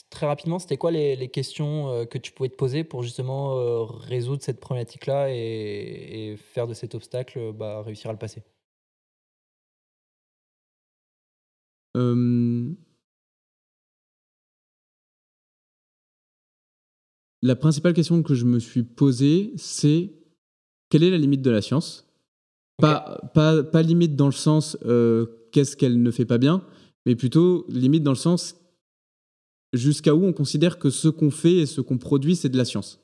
très 0.10 0.25
rapidement, 0.25 0.60
c'était 0.60 0.77
quoi 0.77 0.91
les, 0.91 1.29
questions 1.29 1.89
euh, 1.89 2.05
que 2.05 2.17
tu 2.17 2.31
pouvais 2.31 2.50
te 2.50 2.55
poser 2.55 2.84
pour 2.84 3.03
justement 3.03 3.58
euh, 3.58 3.84
résoudre 3.84 4.41
cette 4.43 4.60
problématique-là 4.60 5.29
et, 5.31 6.36
faire 6.38 6.67
de 6.67 6.74
cet 6.74 6.96
obstacle, 6.96 7.53
bah, 7.53 7.81
réussir 7.84 8.10
à 8.10 8.13
le 8.13 8.19
passer? 8.19 8.43
La 17.41 17.55
principale 17.55 17.93
question 17.93 18.22
que 18.24 18.36
je 18.36 18.46
me 18.46 18.60
suis 18.60 18.84
posée, 18.84 19.53
c'est 19.58 20.13
quelle 20.89 21.03
est 21.03 21.10
la 21.10 21.17
limite 21.17 21.41
de 21.41 21.51
la 21.51 21.62
science? 21.62 22.05
Pas, 22.77 23.19
pas, 23.34 23.63
pas, 23.63 23.81
limite 23.81 24.15
dans 24.15 24.25
le 24.25 24.31
sens 24.31 24.77
euh, 24.86 25.25
qu'est-ce 25.51 25.75
qu'elle 25.75 26.01
ne 26.01 26.12
fait 26.12 26.25
pas 26.25 26.38
bien, 26.38 26.63
mais 27.05 27.15
plutôt 27.15 27.65
limite 27.69 28.03
dans 28.03 28.12
le 28.12 28.17
sens 28.17 28.55
jusqu'à 29.74 30.15
où 30.15 30.25
on 30.25 30.34
considère 30.34 30.79
que 30.79 30.89
ce 30.89 31.08
qu'on 31.08 31.31
fait 31.31 31.58
et 31.58 31.65
ce 31.65 31.81
qu'on 31.81 31.98
produit, 31.98 32.36
c'est 32.36 32.50
de 32.50 32.58
la 32.58 32.65
science. 32.65 33.00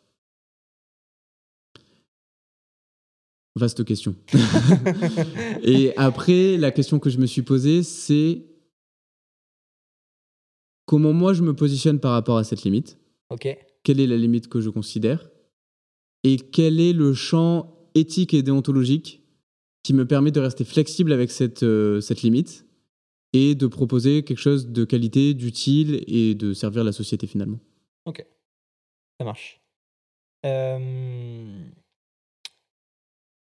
Vaste 3.57 3.85
question. 3.85 4.15
et 5.63 5.95
après, 5.95 6.57
la 6.57 6.71
question 6.71 6.99
que 6.99 7.09
je 7.09 7.19
me 7.19 7.25
suis 7.25 7.41
posée, 7.41 7.83
c'est 7.83 8.43
comment 10.85 11.13
moi 11.13 11.33
je 11.33 11.41
me 11.41 11.55
positionne 11.55 11.99
par 11.99 12.11
rapport 12.11 12.37
à 12.37 12.43
cette 12.43 12.63
limite? 12.63 12.97
Quelle 13.83 13.99
est 13.99 14.07
la 14.07 14.17
limite 14.17 14.49
que 14.49 14.59
je 14.59 14.69
considère? 14.69 15.29
Et 16.23 16.37
quel 16.37 16.81
est 16.81 16.91
le 16.91 17.13
champ 17.13 17.74
éthique 17.95 18.33
et 18.33 18.43
déontologique 18.43 19.23
qui 19.83 19.93
me 19.93 20.05
permet 20.05 20.31
de 20.31 20.39
rester 20.39 20.65
flexible 20.65 21.13
avec 21.13 21.31
cette, 21.31 21.63
euh, 21.63 22.01
cette 22.01 22.21
limite 22.21 22.65
et 23.33 23.55
de 23.55 23.67
proposer 23.67 24.23
quelque 24.23 24.39
chose 24.39 24.67
de 24.67 24.83
qualité, 24.83 25.33
d'utile 25.33 26.03
et 26.07 26.35
de 26.35 26.53
servir 26.53 26.83
la 26.83 26.91
société 26.91 27.27
finalement. 27.27 27.59
Ok, 28.05 28.25
ça 29.19 29.25
marche. 29.25 29.61
Euh, 30.45 31.63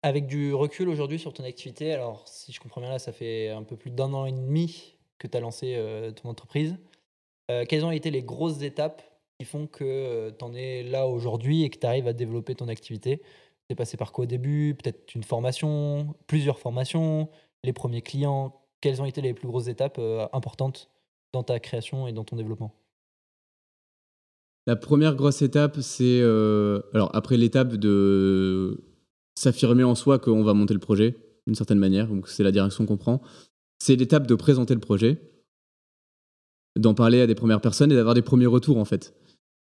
Avec 0.03 0.27
du 0.27 0.53
recul 0.53 0.89
aujourd'hui 0.89 1.19
sur 1.19 1.33
ton 1.33 1.43
activité, 1.43 1.93
alors 1.93 2.27
si 2.27 2.51
je 2.51 2.59
comprends 2.59 2.81
bien 2.81 2.89
là, 2.89 2.99
ça 2.99 3.11
fait 3.11 3.49
un 3.49 3.63
peu 3.63 3.75
plus 3.75 3.91
d'un 3.91 4.13
an 4.13 4.25
et 4.25 4.31
demi 4.31 4.95
que 5.19 5.27
tu 5.27 5.37
as 5.37 5.39
lancé 5.39 5.75
euh, 5.77 6.11
ton 6.11 6.29
entreprise. 6.29 6.75
Quelles 7.67 7.83
ont 7.83 7.91
été 7.91 8.11
les 8.11 8.23
grosses 8.23 8.61
étapes 8.61 9.01
qui 9.37 9.45
font 9.45 9.67
que 9.67 10.29
tu 10.29 10.45
en 10.45 10.53
es 10.53 10.83
là 10.83 11.05
aujourd'hui 11.05 11.63
et 11.63 11.69
que 11.69 11.77
tu 11.77 11.85
arrives 11.85 12.07
à 12.07 12.13
développer 12.13 12.55
ton 12.55 12.69
activité? 12.69 13.21
Tu 13.71 13.73
es 13.73 13.75
passé 13.77 13.95
par 13.95 14.11
quoi 14.11 14.25
au 14.25 14.27
début? 14.27 14.75
Peut-être 14.75 15.15
une 15.15 15.23
formation, 15.23 16.13
plusieurs 16.27 16.59
formations, 16.59 17.29
les 17.63 17.71
premiers 17.71 18.01
clients 18.01 18.53
Quelles 18.81 19.01
ont 19.01 19.05
été 19.05 19.21
les 19.21 19.33
plus 19.33 19.47
grosses 19.47 19.69
étapes 19.69 19.95
euh, 19.97 20.27
importantes 20.33 20.89
dans 21.31 21.41
ta 21.41 21.57
création 21.61 22.05
et 22.05 22.11
dans 22.11 22.25
ton 22.25 22.35
développement? 22.35 22.75
La 24.67 24.75
première 24.75 25.15
grosse 25.15 25.41
étape, 25.41 25.79
c'est 25.79 26.19
euh, 26.19 26.81
alors 26.93 27.15
après 27.15 27.37
l'étape 27.37 27.75
de 27.75 28.83
s'affirmer 29.35 29.85
en 29.85 29.95
soi 29.95 30.19
qu'on 30.19 30.43
va 30.43 30.53
monter 30.53 30.73
le 30.73 30.81
projet 30.81 31.15
d'une 31.47 31.55
certaine 31.55 31.79
manière, 31.79 32.09
donc 32.09 32.27
c'est 32.27 32.43
la 32.43 32.51
direction 32.51 32.85
qu'on 32.85 32.97
prend. 32.97 33.21
C'est 33.79 33.95
l'étape 33.95 34.27
de 34.27 34.35
présenter 34.35 34.73
le 34.73 34.81
projet, 34.81 35.31
d'en 36.75 36.93
parler 36.93 37.21
à 37.21 37.27
des 37.27 37.35
premières 37.35 37.61
personnes 37.61 37.93
et 37.93 37.95
d'avoir 37.95 38.15
des 38.15 38.21
premiers 38.21 38.47
retours 38.47 38.79
en 38.79 38.85
fait. 38.85 39.13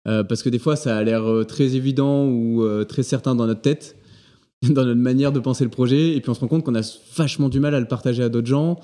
Euh, 0.08 0.24
parce 0.24 0.42
que 0.42 0.50
des 0.50 0.60
fois, 0.60 0.76
ça 0.76 0.98
a 0.98 1.04
l'air 1.04 1.30
euh, 1.30 1.44
très 1.44 1.76
évident 1.76 2.26
ou 2.26 2.64
euh, 2.64 2.84
très 2.84 3.04
certain 3.04 3.36
dans 3.36 3.46
notre 3.46 3.62
tête, 3.62 3.96
dans 4.64 4.86
notre 4.86 5.00
manière 5.00 5.32
de 5.32 5.40
penser 5.40 5.64
le 5.64 5.70
projet, 5.70 6.16
et 6.16 6.22
puis 6.22 6.30
on 6.30 6.34
se 6.34 6.40
rend 6.40 6.48
compte 6.48 6.64
qu'on 6.64 6.76
a 6.76 6.98
vachement 7.16 7.50
du 7.50 7.60
mal 7.60 7.76
à 7.76 7.80
le 7.80 7.88
partager 7.88 8.24
à 8.24 8.30
d'autres 8.30 8.48
gens, 8.48 8.80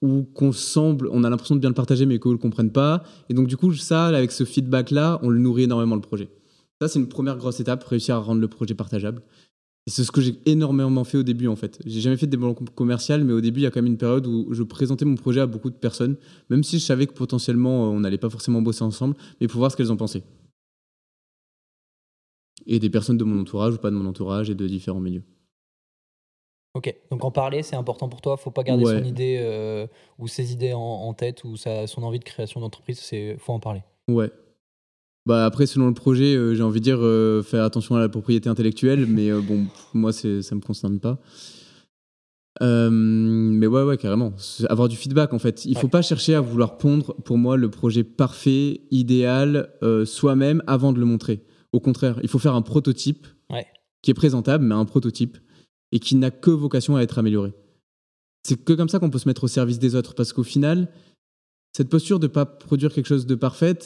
ou 0.00 0.22
qu'on 0.22 0.52
semble, 0.52 1.08
on 1.12 1.24
a 1.24 1.30
l'impression 1.30 1.54
de 1.54 1.60
bien 1.60 1.70
le 1.70 1.74
partager, 1.74 2.06
mais 2.06 2.18
qu'ils 2.18 2.30
ne 2.30 2.34
le 2.34 2.38
comprennent 2.38 2.72
pas. 2.72 3.04
Et 3.28 3.34
donc, 3.34 3.46
du 3.46 3.56
coup, 3.56 3.72
ça, 3.74 4.06
avec 4.06 4.32
ce 4.32 4.44
feedback-là, 4.44 5.20
on 5.22 5.28
le 5.28 5.38
nourrit 5.38 5.64
énormément 5.64 5.94
le 5.94 6.00
projet. 6.00 6.28
Ça, 6.80 6.88
c'est 6.88 6.98
une 6.98 7.08
première 7.08 7.36
grosse 7.36 7.60
étape, 7.60 7.84
réussir 7.84 8.16
à 8.16 8.18
rendre 8.18 8.40
le 8.40 8.48
projet 8.48 8.74
partageable. 8.74 9.22
Et 9.86 9.90
c'est 9.90 10.02
ce 10.02 10.10
que 10.10 10.20
j'ai 10.20 10.38
énormément 10.46 11.04
fait 11.04 11.18
au 11.18 11.22
début, 11.22 11.46
en 11.46 11.54
fait. 11.54 11.78
J'ai 11.84 12.00
jamais 12.00 12.16
fait 12.16 12.26
de 12.26 12.32
développement 12.32 12.66
commercial, 12.74 13.22
mais 13.22 13.32
au 13.32 13.40
début, 13.40 13.60
il 13.60 13.62
y 13.64 13.66
a 13.66 13.70
quand 13.70 13.80
même 13.80 13.92
une 13.92 13.98
période 13.98 14.26
où 14.26 14.48
je 14.52 14.64
présentais 14.64 15.04
mon 15.04 15.14
projet 15.14 15.40
à 15.40 15.46
beaucoup 15.46 15.70
de 15.70 15.76
personnes, 15.76 16.16
même 16.50 16.64
si 16.64 16.80
je 16.80 16.84
savais 16.84 17.06
que 17.06 17.12
potentiellement, 17.12 17.90
on 17.90 18.00
n'allait 18.00 18.18
pas 18.18 18.30
forcément 18.30 18.62
bosser 18.62 18.82
ensemble, 18.82 19.14
mais 19.40 19.46
pour 19.46 19.58
voir 19.58 19.70
ce 19.70 19.76
qu'elles 19.76 19.92
en 19.92 19.96
pensaient. 19.96 20.24
Et 22.66 22.78
des 22.78 22.90
personnes 22.90 23.16
de 23.18 23.24
mon 23.24 23.40
entourage 23.40 23.74
ou 23.74 23.78
pas 23.78 23.90
de 23.90 23.96
mon 23.96 24.08
entourage 24.08 24.50
et 24.50 24.54
de 24.54 24.66
différents 24.66 25.00
milieux. 25.00 25.24
Ok, 26.74 26.94
donc 27.10 27.22
en 27.24 27.30
parler, 27.30 27.62
c'est 27.62 27.76
important 27.76 28.08
pour 28.08 28.22
toi. 28.22 28.36
Faut 28.38 28.50
pas 28.50 28.62
garder 28.62 28.84
Ouais. 28.84 28.98
son 28.98 29.04
idée 29.04 29.38
euh, 29.42 29.86
ou 30.18 30.26
ses 30.26 30.52
idées 30.52 30.72
en, 30.72 30.80
en 30.80 31.12
tête 31.12 31.44
ou 31.44 31.56
sa, 31.56 31.86
son 31.86 32.02
envie 32.02 32.18
de 32.18 32.24
création 32.24 32.60
d'entreprise. 32.60 32.98
C'est 32.98 33.36
faut 33.38 33.52
en 33.52 33.60
parler. 33.60 33.82
Ouais. 34.08 34.30
Bah 35.26 35.44
après, 35.44 35.66
selon 35.66 35.86
le 35.86 35.94
projet, 35.94 36.34
euh, 36.34 36.54
j'ai 36.54 36.62
envie 36.62 36.80
de 36.80 36.84
dire 36.84 36.98
euh, 37.00 37.42
faire 37.42 37.62
attention 37.64 37.94
à 37.94 38.00
la 38.00 38.08
propriété 38.08 38.48
intellectuelle, 38.48 39.06
mais 39.06 39.30
bon, 39.32 39.66
moi, 39.92 40.12
ça 40.12 40.28
me 40.28 40.60
concerne 40.60 40.98
pas. 40.98 41.18
Mais 42.60 43.66
ouais, 43.66 43.82
ouais, 43.82 43.96
carrément. 43.98 44.32
Avoir 44.68 44.88
du 44.88 44.96
feedback, 44.96 45.32
en 45.34 45.38
fait. 45.38 45.64
Il 45.64 45.76
faut 45.76 45.84
Ouais. 45.86 45.90
pas 45.90 46.02
chercher 46.02 46.34
à 46.34 46.40
vouloir 46.40 46.76
pondre, 46.78 47.14
pour 47.24 47.36
moi, 47.38 47.56
le 47.56 47.70
projet 47.70 48.02
parfait, 48.04 48.80
idéal, 48.90 49.70
soi-même, 50.06 50.62
avant 50.66 50.92
de 50.92 50.98
le 51.00 51.06
montrer. 51.06 51.42
Au 51.72 51.80
contraire, 51.80 52.18
il 52.22 52.28
faut 52.28 52.38
faire 52.38 52.54
un 52.54 52.62
prototype 52.62 53.26
Ouais. 53.50 53.66
qui 54.02 54.10
est 54.10 54.14
présentable, 54.14 54.64
mais 54.64 54.74
un 54.74 54.84
prototype, 54.84 55.38
et 55.90 55.98
qui 55.98 56.16
n'a 56.16 56.30
que 56.30 56.50
vocation 56.50 56.96
à 56.96 57.02
être 57.02 57.18
amélioré. 57.18 57.52
C'est 58.44 58.62
que 58.62 58.72
comme 58.72 58.88
ça 58.88 58.98
qu'on 58.98 59.10
peut 59.10 59.18
se 59.18 59.28
mettre 59.28 59.44
au 59.44 59.48
service 59.48 59.78
des 59.78 59.94
autres, 59.94 60.14
parce 60.14 60.32
qu'au 60.32 60.42
final, 60.42 60.88
cette 61.76 61.88
posture 61.88 62.18
de 62.18 62.26
pas 62.26 62.44
produire 62.46 62.92
quelque 62.92 63.06
chose 63.06 63.26
de 63.26 63.34
parfait, 63.34 63.78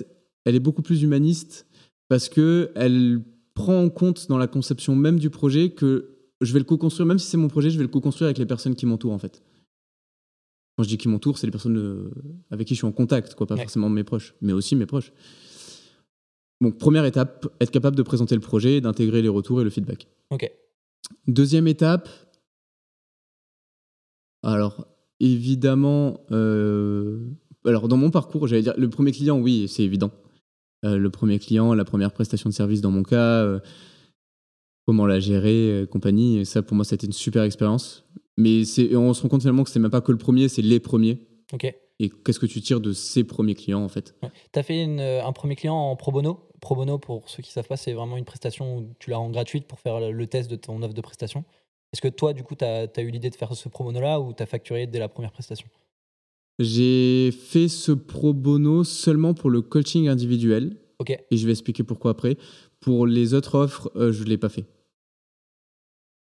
elle 0.45 0.55
est 0.55 0.61
beaucoup 0.61 0.83
plus 0.83 1.03
humaniste 1.03 1.67
parce 2.09 2.29
que 2.29 2.71
elle 2.75 3.23
prend 3.55 3.81
en 3.83 3.91
compte 3.91 4.29
dans 4.29 4.39
la 4.39 4.47
conception 4.47 4.95
même 4.97 5.19
du 5.19 5.31
projet 5.31 5.71
que 5.71 6.17
je 6.41 6.53
vais 6.53 6.59
le 6.59 6.65
co-construire, 6.65 7.07
même 7.07 7.19
si 7.19 7.27
c'est 7.27 7.37
mon 7.37 7.49
projet, 7.49 7.71
je 7.71 7.77
vais 7.79 7.83
le 7.85 7.89
co-construire 7.89 8.27
avec 8.27 8.39
les 8.39 8.47
personnes 8.47 8.75
qui 8.77 8.87
m'entourent 8.87 9.13
en 9.13 9.19
fait. 9.19 9.43
Quand 10.77 10.85
je 10.85 10.89
dis 10.89 10.99
qui 10.99 11.09
m'entourent, 11.09 11.39
c'est 11.39 11.47
les 11.47 11.51
personnes 11.51 11.79
euh, 11.79 12.11
avec 12.51 12.67
qui 12.69 12.75
je 12.75 12.79
suis 12.81 12.87
en 12.87 12.93
contact, 12.93 13.35
quoi, 13.35 13.47
pas 13.47 13.55
Ouais. 13.55 13.63
forcément 13.63 13.89
mes 13.89 14.05
proches, 14.05 14.35
mais 14.43 14.53
aussi 14.53 14.77
mes 14.77 14.85
proches. 14.87 15.13
Donc 16.61 16.79
première 16.79 17.05
étape, 17.05 17.47
être 17.61 17.71
capable 17.71 17.97
de 17.97 18.03
présenter 18.03 18.35
le 18.35 18.41
projet, 18.41 18.81
d'intégrer 18.81 19.23
les 19.23 19.29
retours 19.29 19.61
et 19.61 19.65
le 19.65 19.71
feedback. 19.71 20.09
Ok. 20.31 20.51
Deuxième 21.27 21.69
étape, 21.69 22.09
alors 24.43 24.87
évidemment, 25.21 26.21
euh, 26.31 27.21
alors 27.65 27.89
dans 27.89 27.97
mon 27.97 28.11
parcours, 28.11 28.47
j'allais 28.47 28.63
dire 28.63 28.75
le 28.77 28.89
premier 28.89 29.13
client, 29.13 29.39
oui, 29.39 29.67
c'est 29.69 29.83
évident. 29.83 30.11
Euh, 30.85 30.99
le 30.99 31.11
premier 31.11 31.39
client, 31.39 31.75
la 31.75 31.85
première 31.85 32.13
prestation 32.13 32.49
de 32.49 32.55
service 32.55 32.81
dans 32.81 32.91
mon 32.91 33.03
cas, 33.03 33.43
euh, 33.43 33.61
comment 34.87 35.07
la 35.07 35.21
gérer, 35.21 35.87
compagnie, 35.91 36.39
et 36.39 36.45
ça 36.45 36.63
pour 36.63 36.77
moi, 36.77 36.85
c'était 36.85 37.07
une 37.07 37.13
super 37.13 37.43
expérience. 37.43 38.05
Mais 38.37 38.63
on 38.95 39.15
se 39.15 39.23
rend 39.23 39.29
compte 39.29 39.41
finalement 39.41 39.65
que 39.65 39.71
c'est 39.71 39.81
même 39.81 39.91
pas 39.91 40.01
que 40.01 40.13
le 40.13 40.19
premier, 40.19 40.49
c'est 40.49 40.63
les 40.63 40.81
premiers. 40.81 41.27
Ok. 41.53 41.75
Et 41.99 42.11
qu'est-ce 42.11 42.39
que 42.39 42.47
tu 42.47 42.61
tires 42.61 42.81
de 42.81 42.93
ces 42.93 43.25
premiers 43.25 43.55
clients 43.55 43.83
en 43.83 43.89
fait? 43.89 44.15
Tu 44.53 44.59
as 44.59 44.63
fait 44.63 44.83
une, 44.83 45.01
euh, 45.01 45.25
un 45.25 45.33
premier 45.33 45.57
client 45.57 45.75
en 45.75 45.97
pro 45.97 46.13
bono? 46.13 46.49
Pro 46.61 46.75
bono, 46.75 46.99
pour 46.99 47.29
ceux 47.29 47.43
qui 47.43 47.51
savent 47.53 47.67
pas, 47.67 47.77
c'est 47.77 47.93
vraiment 47.93 48.17
une 48.17 48.25
prestation 48.25 48.79
où 48.79 48.95
tu 48.99 49.11
la 49.11 49.17
rends 49.17 49.31
gratuite 49.31 49.67
pour 49.67 49.81
faire 49.81 50.01
le- 50.01 50.13
le 50.13 50.27
test 50.27 50.51
de 50.51 50.57
ton 50.57 50.83
offre 50.83 50.95
de 50.95 51.01
prestation. 51.01 51.45
Est-ce 51.93 52.03
que 52.03 52.09
toi, 52.09 52.33
du 52.33 52.43
coup, 52.43 52.55
tu 52.55 52.65
as, 52.65 52.89
eu 52.99 53.11
l'idée 53.11 53.31
de 53.31 53.37
faire 53.37 53.55
ce 53.55 53.69
pro 53.69 53.85
bono-là 53.85 54.21
ou 54.21 54.33
tu 54.35 54.43
as 54.43 54.47
facturé 54.47 54.87
dès 54.87 54.99
la 54.99 55.09
première 55.09 55.33
prestation? 55.33 55.69
J'ai 56.59 57.31
fait 57.33 57.69
ce 57.69 57.93
pro 57.93 58.33
bono 58.33 58.85
seulement 58.85 59.35
pour 59.35 59.51
le 59.51 59.63
coaching 59.63 60.09
individuel. 60.09 60.77
Ok. 60.99 61.11
et 61.11 61.37
je 61.37 61.45
vais 61.45 61.53
expliquer 61.53 61.83
pourquoi 61.83 62.13
après. 62.13 62.39
Pour 62.81 63.07
les 63.07 63.35
autres 63.35 63.55
offres, 63.57 63.91
euh, 63.97 64.13
je 64.13 64.25
ne 64.25 64.31
l'ai 64.31 64.39
pas 64.39 64.49
fait. 64.49 64.65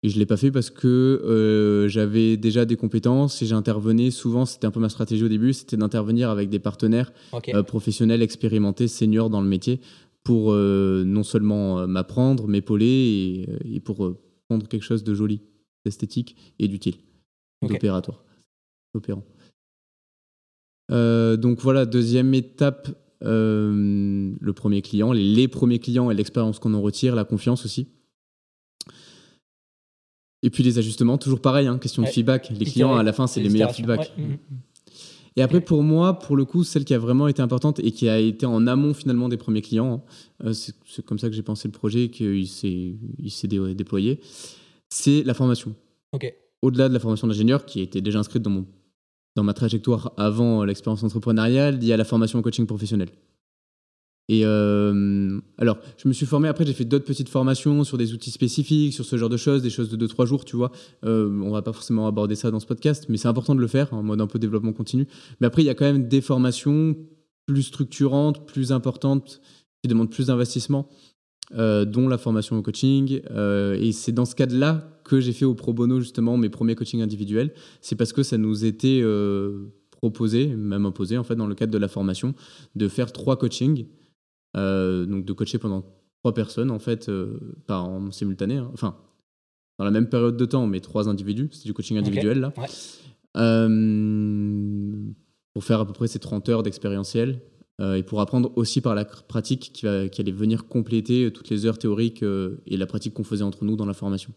Et 0.05 0.09
je 0.09 0.17
ne 0.17 0.19
l'ai 0.19 0.27
pas 0.27 0.37
fait 0.37 0.51
parce 0.51 0.69
que 0.69 0.87
euh, 0.87 1.87
j'avais 1.87 2.37
déjà 2.37 2.65
des 2.65 2.75
compétences 2.75 3.41
et 3.41 3.47
j'intervenais 3.47 4.11
souvent, 4.11 4.45
c'était 4.45 4.67
un 4.67 4.71
peu 4.71 4.79
ma 4.79 4.89
stratégie 4.89 5.23
au 5.23 5.29
début, 5.29 5.51
c'était 5.51 5.77
d'intervenir 5.77 6.29
avec 6.29 6.49
des 6.49 6.59
partenaires 6.59 7.11
euh, 7.55 7.63
professionnels, 7.63 8.21
expérimentés, 8.21 8.87
seniors 8.87 9.31
dans 9.31 9.41
le 9.41 9.47
métier 9.47 9.81
pour 10.23 10.51
euh, 10.51 11.03
non 11.03 11.23
seulement 11.23 11.87
m'apprendre, 11.87 12.47
m'épauler 12.47 12.85
et, 12.85 13.77
et 13.77 13.79
pour 13.79 14.15
prendre 14.47 14.67
quelque 14.67 14.83
chose 14.83 15.03
de 15.03 15.15
joli, 15.15 15.41
d'esthétique 15.85 16.35
et 16.59 16.67
d'utile, 16.67 16.97
Ok. 17.63 17.71
d'opératoire, 17.71 18.23
opérant. 18.93 19.25
Donc 20.87 21.61
voilà, 21.61 21.87
deuxième 21.87 22.31
étape, 22.35 22.89
le 23.21 24.51
premier 24.55 24.83
client, 24.83 25.13
les, 25.13 25.23
les 25.23 25.47
premiers 25.47 25.79
clients 25.79 26.11
et 26.11 26.13
l'expérience 26.13 26.59
qu'on 26.59 26.75
en 26.75 26.81
retire, 26.83 27.15
la 27.15 27.25
confiance 27.25 27.65
aussi. 27.65 27.87
Et 30.45 30.51
puis 30.51 30.61
les 30.61 30.77
ajustements, 30.77 31.17
toujours 31.17 31.41
pareil, 31.41 31.65
hein, 31.65 31.79
question 31.79 32.03
de 32.03 32.07
feedback. 32.07 32.51
Les 32.51 32.65
clients, 32.65 32.95
à 32.95 33.01
la 33.01 33.13
fin, 33.13 33.25
c'est 33.25 33.41
les 33.41 33.49
meilleurs 33.49 33.73
feedbacks. 33.73 34.13
Ouais, 34.15 34.23
mhm. 34.23 34.37
Et 35.37 35.41
après, 35.41 35.59
pour 35.59 35.81
moi, 35.81 36.19
pour 36.19 36.35
le 36.37 36.45
coup, 36.45 36.63
celle 36.63 36.85
qui 36.85 36.93
a 36.93 36.99
vraiment 36.99 37.27
été 37.27 37.41
importante 37.41 37.79
et 37.79 37.91
qui 37.91 38.07
a 38.07 38.19
été 38.19 38.45
en 38.45 38.67
amont 38.67 38.93
finalement 38.93 39.27
des 39.27 39.37
premiers 39.37 39.63
clients, 39.63 40.03
hein, 40.41 40.49
euh, 40.49 40.53
c'est 40.53 41.03
comme 41.03 41.17
ça 41.17 41.29
que 41.29 41.35
j'ai 41.35 41.41
pensé 41.41 41.67
le 41.67 41.71
projet 41.71 42.03
et 42.03 42.09
qu'il 42.09 42.47
s'est 42.47 42.95
il 43.17 43.31
s'est 43.31 43.47
dé- 43.47 43.73
déployé, 43.73 44.21
c'est 44.87 45.23
la 45.23 45.33
formation. 45.33 45.73
Ok. 46.13 46.31
Au-delà 46.61 46.89
de 46.89 46.93
la 46.93 46.99
formation 46.99 47.27
d'ingénieur, 47.27 47.65
qui 47.65 47.81
était 47.81 48.01
déjà 48.01 48.19
inscrite 48.19 48.43
dans, 48.43 48.51
mon, 48.51 48.65
dans 49.35 49.43
ma 49.43 49.53
trajectoire 49.53 50.13
avant 50.15 50.63
l'expérience 50.63 51.03
entrepreneuriale, 51.03 51.79
il 51.81 51.87
y 51.87 51.91
a 51.91 51.97
la 51.97 52.05
formation 52.05 52.37
en 52.37 52.41
coaching 52.43 52.67
professionnel. 52.67 53.09
Et 54.27 54.41
euh, 54.43 55.39
alors, 55.57 55.77
je 55.97 56.07
me 56.07 56.13
suis 56.13 56.25
formé, 56.25 56.47
après 56.47 56.65
j'ai 56.65 56.73
fait 56.73 56.85
d'autres 56.85 57.05
petites 57.05 57.29
formations 57.29 57.83
sur 57.83 57.97
des 57.97 58.13
outils 58.13 58.31
spécifiques, 58.31 58.93
sur 58.93 59.05
ce 59.05 59.17
genre 59.17 59.29
de 59.29 59.37
choses, 59.37 59.61
des 59.61 59.69
choses 59.69 59.89
de 59.89 60.07
2-3 60.07 60.25
jours, 60.25 60.45
tu 60.45 60.55
vois. 60.55 60.71
Euh, 61.03 61.29
on 61.43 61.51
va 61.51 61.61
pas 61.61 61.73
forcément 61.73 62.07
aborder 62.07 62.35
ça 62.35 62.49
dans 62.49 62.59
ce 62.59 62.65
podcast, 62.65 63.05
mais 63.07 63.17
c'est 63.17 63.27
important 63.27 63.53
de 63.53 63.61
le 63.61 63.67
faire 63.67 63.93
en 63.93 64.01
mode 64.01 64.21
un 64.21 64.27
peu 64.27 64.39
développement 64.39 64.73
continu. 64.73 65.07
Mais 65.39 65.47
après, 65.47 65.61
il 65.61 65.65
y 65.65 65.69
a 65.69 65.75
quand 65.75 65.85
même 65.85 66.07
des 66.07 66.21
formations 66.21 66.95
plus 67.45 67.63
structurantes, 67.63 68.47
plus 68.47 68.71
importantes, 68.71 69.41
qui 69.83 69.89
demandent 69.89 70.09
plus 70.09 70.27
d'investissement, 70.27 70.89
euh, 71.55 71.85
dont 71.85 72.07
la 72.07 72.17
formation 72.17 72.57
au 72.57 72.63
coaching. 72.63 73.21
Euh, 73.29 73.77
et 73.79 73.91
c'est 73.91 74.11
dans 74.11 74.25
ce 74.25 74.33
cadre-là 74.33 74.99
que 75.03 75.19
j'ai 75.19 75.33
fait 75.33 75.45
au 75.45 75.53
pro 75.53 75.71
bono 75.71 75.99
justement 75.99 76.35
mes 76.35 76.49
premiers 76.49 76.73
coachings 76.73 77.03
individuels. 77.03 77.53
C'est 77.81 77.95
parce 77.95 78.11
que 78.11 78.23
ça 78.23 78.39
nous 78.39 78.65
était 78.65 79.03
proposé, 79.91 80.47
même 80.47 80.87
imposé 80.87 81.15
en 81.19 81.23
fait, 81.23 81.35
dans 81.35 81.45
le 81.45 81.53
cadre 81.53 81.71
de 81.71 81.77
la 81.77 81.87
formation, 81.87 82.33
de 82.75 82.87
faire 82.87 83.11
trois 83.11 83.37
coachings. 83.37 83.85
Euh, 84.55 85.05
donc 85.05 85.25
de 85.25 85.33
coacher 85.33 85.57
pendant 85.57 85.83
trois 86.23 86.33
personnes 86.33 86.71
en 86.71 86.79
fait, 86.79 87.09
euh, 87.09 87.55
pas 87.67 87.79
en 87.79 88.11
simultané, 88.11 88.57
hein. 88.57 88.69
enfin 88.73 88.97
dans 89.77 89.85
la 89.85 89.91
même 89.91 90.07
période 90.07 90.37
de 90.37 90.45
temps, 90.45 90.67
mais 90.67 90.79
trois 90.79 91.09
individus, 91.09 91.49
c'est 91.51 91.65
du 91.65 91.73
coaching 91.73 91.97
individuel 91.97 92.39
là. 92.39 92.53
Ouais. 92.57 92.67
Euh, 93.37 95.11
pour 95.53 95.63
faire 95.63 95.79
à 95.79 95.85
peu 95.85 95.93
près 95.93 96.07
ces 96.07 96.19
30 96.19 96.49
heures 96.49 96.63
d'expérientiel 96.63 97.41
euh, 97.81 97.95
et 97.95 98.03
pour 98.03 98.21
apprendre 98.21 98.51
aussi 98.55 98.81
par 98.81 98.95
la 98.95 99.03
pratique 99.05 99.71
qui, 99.73 99.85
va, 99.85 100.07
qui 100.07 100.21
allait 100.21 100.31
venir 100.31 100.67
compléter 100.67 101.31
toutes 101.31 101.49
les 101.49 101.65
heures 101.65 101.77
théoriques 101.77 102.23
euh, 102.23 102.61
et 102.67 102.77
la 102.77 102.85
pratique 102.85 103.13
qu'on 103.13 103.23
faisait 103.23 103.43
entre 103.43 103.65
nous 103.65 103.75
dans 103.75 103.85
la 103.85 103.93
formation. 103.93 104.33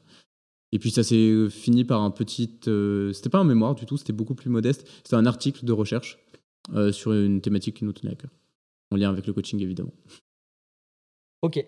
Et 0.73 0.79
puis 0.79 0.91
ça 0.91 1.03
s'est 1.03 1.49
fini 1.51 1.85
par 1.85 2.03
un 2.03 2.11
petit... 2.11 2.59
euh, 2.67 3.13
c'était 3.13 3.31
pas 3.31 3.39
un 3.39 3.45
mémoire 3.45 3.75
du 3.75 3.87
tout, 3.87 3.97
c'était 3.97 4.13
beaucoup 4.13 4.35
plus 4.35 4.51
modeste. 4.51 4.87
C'était 5.05 5.17
un 5.17 5.27
article 5.27 5.65
de 5.65 5.73
recherche 5.73 6.19
sur 6.93 7.15
une 7.15 7.41
thématique 7.41 7.77
qui 7.77 7.87
nous 7.87 7.95
tenait 7.95 8.13
à 8.13 8.15
cœur, 8.15 8.31
en 8.91 8.97
lien 8.97 9.11
avec 9.11 9.27
le 9.27 9.33
coaching 9.33 9.61
évidemment. 9.61 9.93
Ok. 11.43 11.65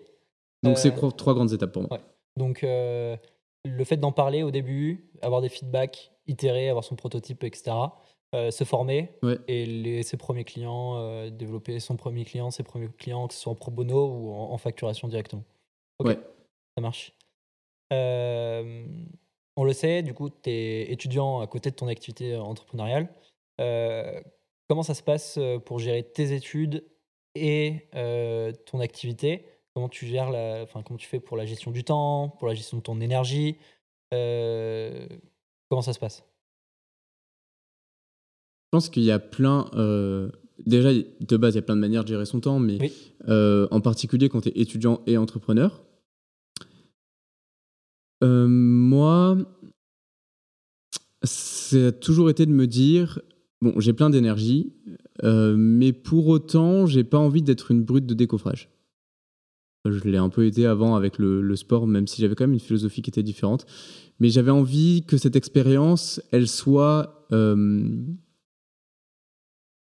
Donc 0.63 0.77
c'est 0.77 0.93
Euh, 1.03 1.11
trois, 1.11 1.33
grandes 1.33 1.53
étapes 1.53 1.71
pour 1.71 1.83
moi. 1.83 1.91
Ouais. 1.97 2.03
Donc, 2.37 2.63
euh, 2.63 3.17
le 3.65 3.83
fait 3.83 3.97
d'en 3.97 4.11
parler 4.11 4.43
au 4.43 4.51
début, 4.51 5.09
avoir 5.21 5.41
des 5.41 5.49
feedbacks, 5.49 6.11
itérer, 6.27 6.69
avoir 6.69 6.83
son 6.83 6.95
prototype, 6.95 7.43
etc., 7.43 7.71
euh, 8.33 8.49
se 8.51 8.63
former 8.63 9.11
Ouais. 9.23 9.37
et 9.47 9.65
les, 9.65 10.03
ses 10.03 10.17
premiers 10.17 10.45
clients, 10.45 10.95
euh, 10.97 11.29
développer 11.29 11.79
son 11.79 11.97
premier 11.97 12.23
client, 12.25 12.49
ses 12.51 12.63
premiers 12.63 12.87
clients, 12.97 13.27
que 13.27 13.33
ce 13.33 13.41
soit 13.41 13.51
en 13.51 13.55
pro 13.55 13.71
bono 13.71 14.07
ou 14.07 14.31
en, 14.31 14.51
en 14.51 14.57
facturation 14.57 15.07
directement. 15.07 15.43
Ok. 15.99 16.07
Ouais. 16.07 16.19
Ça 16.77 16.81
marche. 16.81 17.13
Euh, 17.91 18.85
on 19.57 19.63
le 19.65 19.73
sait, 19.73 20.01
du 20.01 20.13
coup, 20.13 20.29
tu 20.29 20.49
es 20.49 20.91
étudiant 20.91 21.41
à 21.41 21.47
côté 21.47 21.71
de 21.71 21.75
ton 21.75 21.87
activité 21.87 22.37
entrepreneuriale. 22.37 23.09
Comment 24.69 24.83
ça 24.83 24.93
se 24.93 25.03
passe 25.03 25.37
pour 25.65 25.79
gérer 25.79 26.01
tes 26.03 26.33
études 26.33 26.85
et 27.35 27.87
euh, 27.95 28.51
ton 28.65 28.79
activité 28.79 29.45
Comment 29.73 29.87
tu 29.87 30.05
gères 30.05 30.29
la, 30.31 30.63
enfin, 30.63 30.83
comment 30.83 30.97
tu 30.97 31.07
fais 31.07 31.21
pour 31.21 31.37
la 31.37 31.45
gestion 31.45 31.71
du 31.71 31.85
temps, 31.85 32.27
pour 32.39 32.47
la 32.49 32.53
gestion 32.53 32.77
de 32.77 32.81
ton 32.83 32.99
énergie 32.99 33.55
Euh, 34.13 35.07
Comment 35.69 35.81
ça 35.81 35.93
se 35.93 35.99
passe? 35.99 36.23
Je 38.65 38.77
pense 38.77 38.89
qu'il 38.89 39.03
y 39.03 39.11
a 39.11 39.19
plein. 39.19 39.69
euh, 39.75 40.29
déjà, 40.65 40.89
de 40.93 41.37
base, 41.37 41.53
il 41.53 41.57
y 41.57 41.59
a 41.59 41.61
plein 41.61 41.75
de 41.77 41.81
manières 41.81 42.03
de 42.03 42.09
gérer 42.09 42.25
son 42.25 42.41
temps, 42.41 42.59
mais 42.59 42.77
Oui. 42.81 42.93
en 43.71 43.79
particulier 43.81 44.27
quand 44.27 44.41
tu 44.41 44.49
es 44.49 44.59
étudiant 44.61 45.01
et 45.07 45.17
entrepreneur. 45.17 45.81
Moi, 48.21 49.37
ça 51.23 51.87
a 51.87 51.91
toujours 51.91 52.29
été 52.29 52.45
de 52.45 52.51
me 52.51 52.67
dire 52.67 53.19
bon, 53.61 53.79
j'ai 53.79 53.93
plein 53.93 54.09
d'énergie, 54.09 54.73
euh, 55.23 55.55
mais 55.57 55.93
pour 55.93 56.27
autant, 56.27 56.85
j'ai 56.85 57.03
pas 57.03 57.17
envie 57.17 57.41
d'être 57.41 57.71
une 57.71 57.83
brute 57.83 58.05
de 58.05 58.13
décoffrage. 58.13 58.69
Je 59.85 60.07
l'ai 60.07 60.17
un 60.17 60.29
peu 60.29 60.45
été 60.45 60.67
avant 60.67 60.95
avec 60.95 61.17
le, 61.17 61.55
sport, 61.55 61.87
même 61.87 62.05
si 62.05 62.21
j'avais 62.21 62.35
quand 62.35 62.43
même 62.43 62.53
une 62.53 62.59
philosophie 62.59 63.01
qui 63.01 63.09
était 63.09 63.23
différente. 63.23 63.65
Mais 64.19 64.29
j'avais 64.29 64.51
envie 64.51 65.03
que 65.07 65.17
cette 65.17 65.35
expérience, 65.35 66.21
elle 66.31 66.47
soit, 66.47 67.25
euh, 67.31 67.89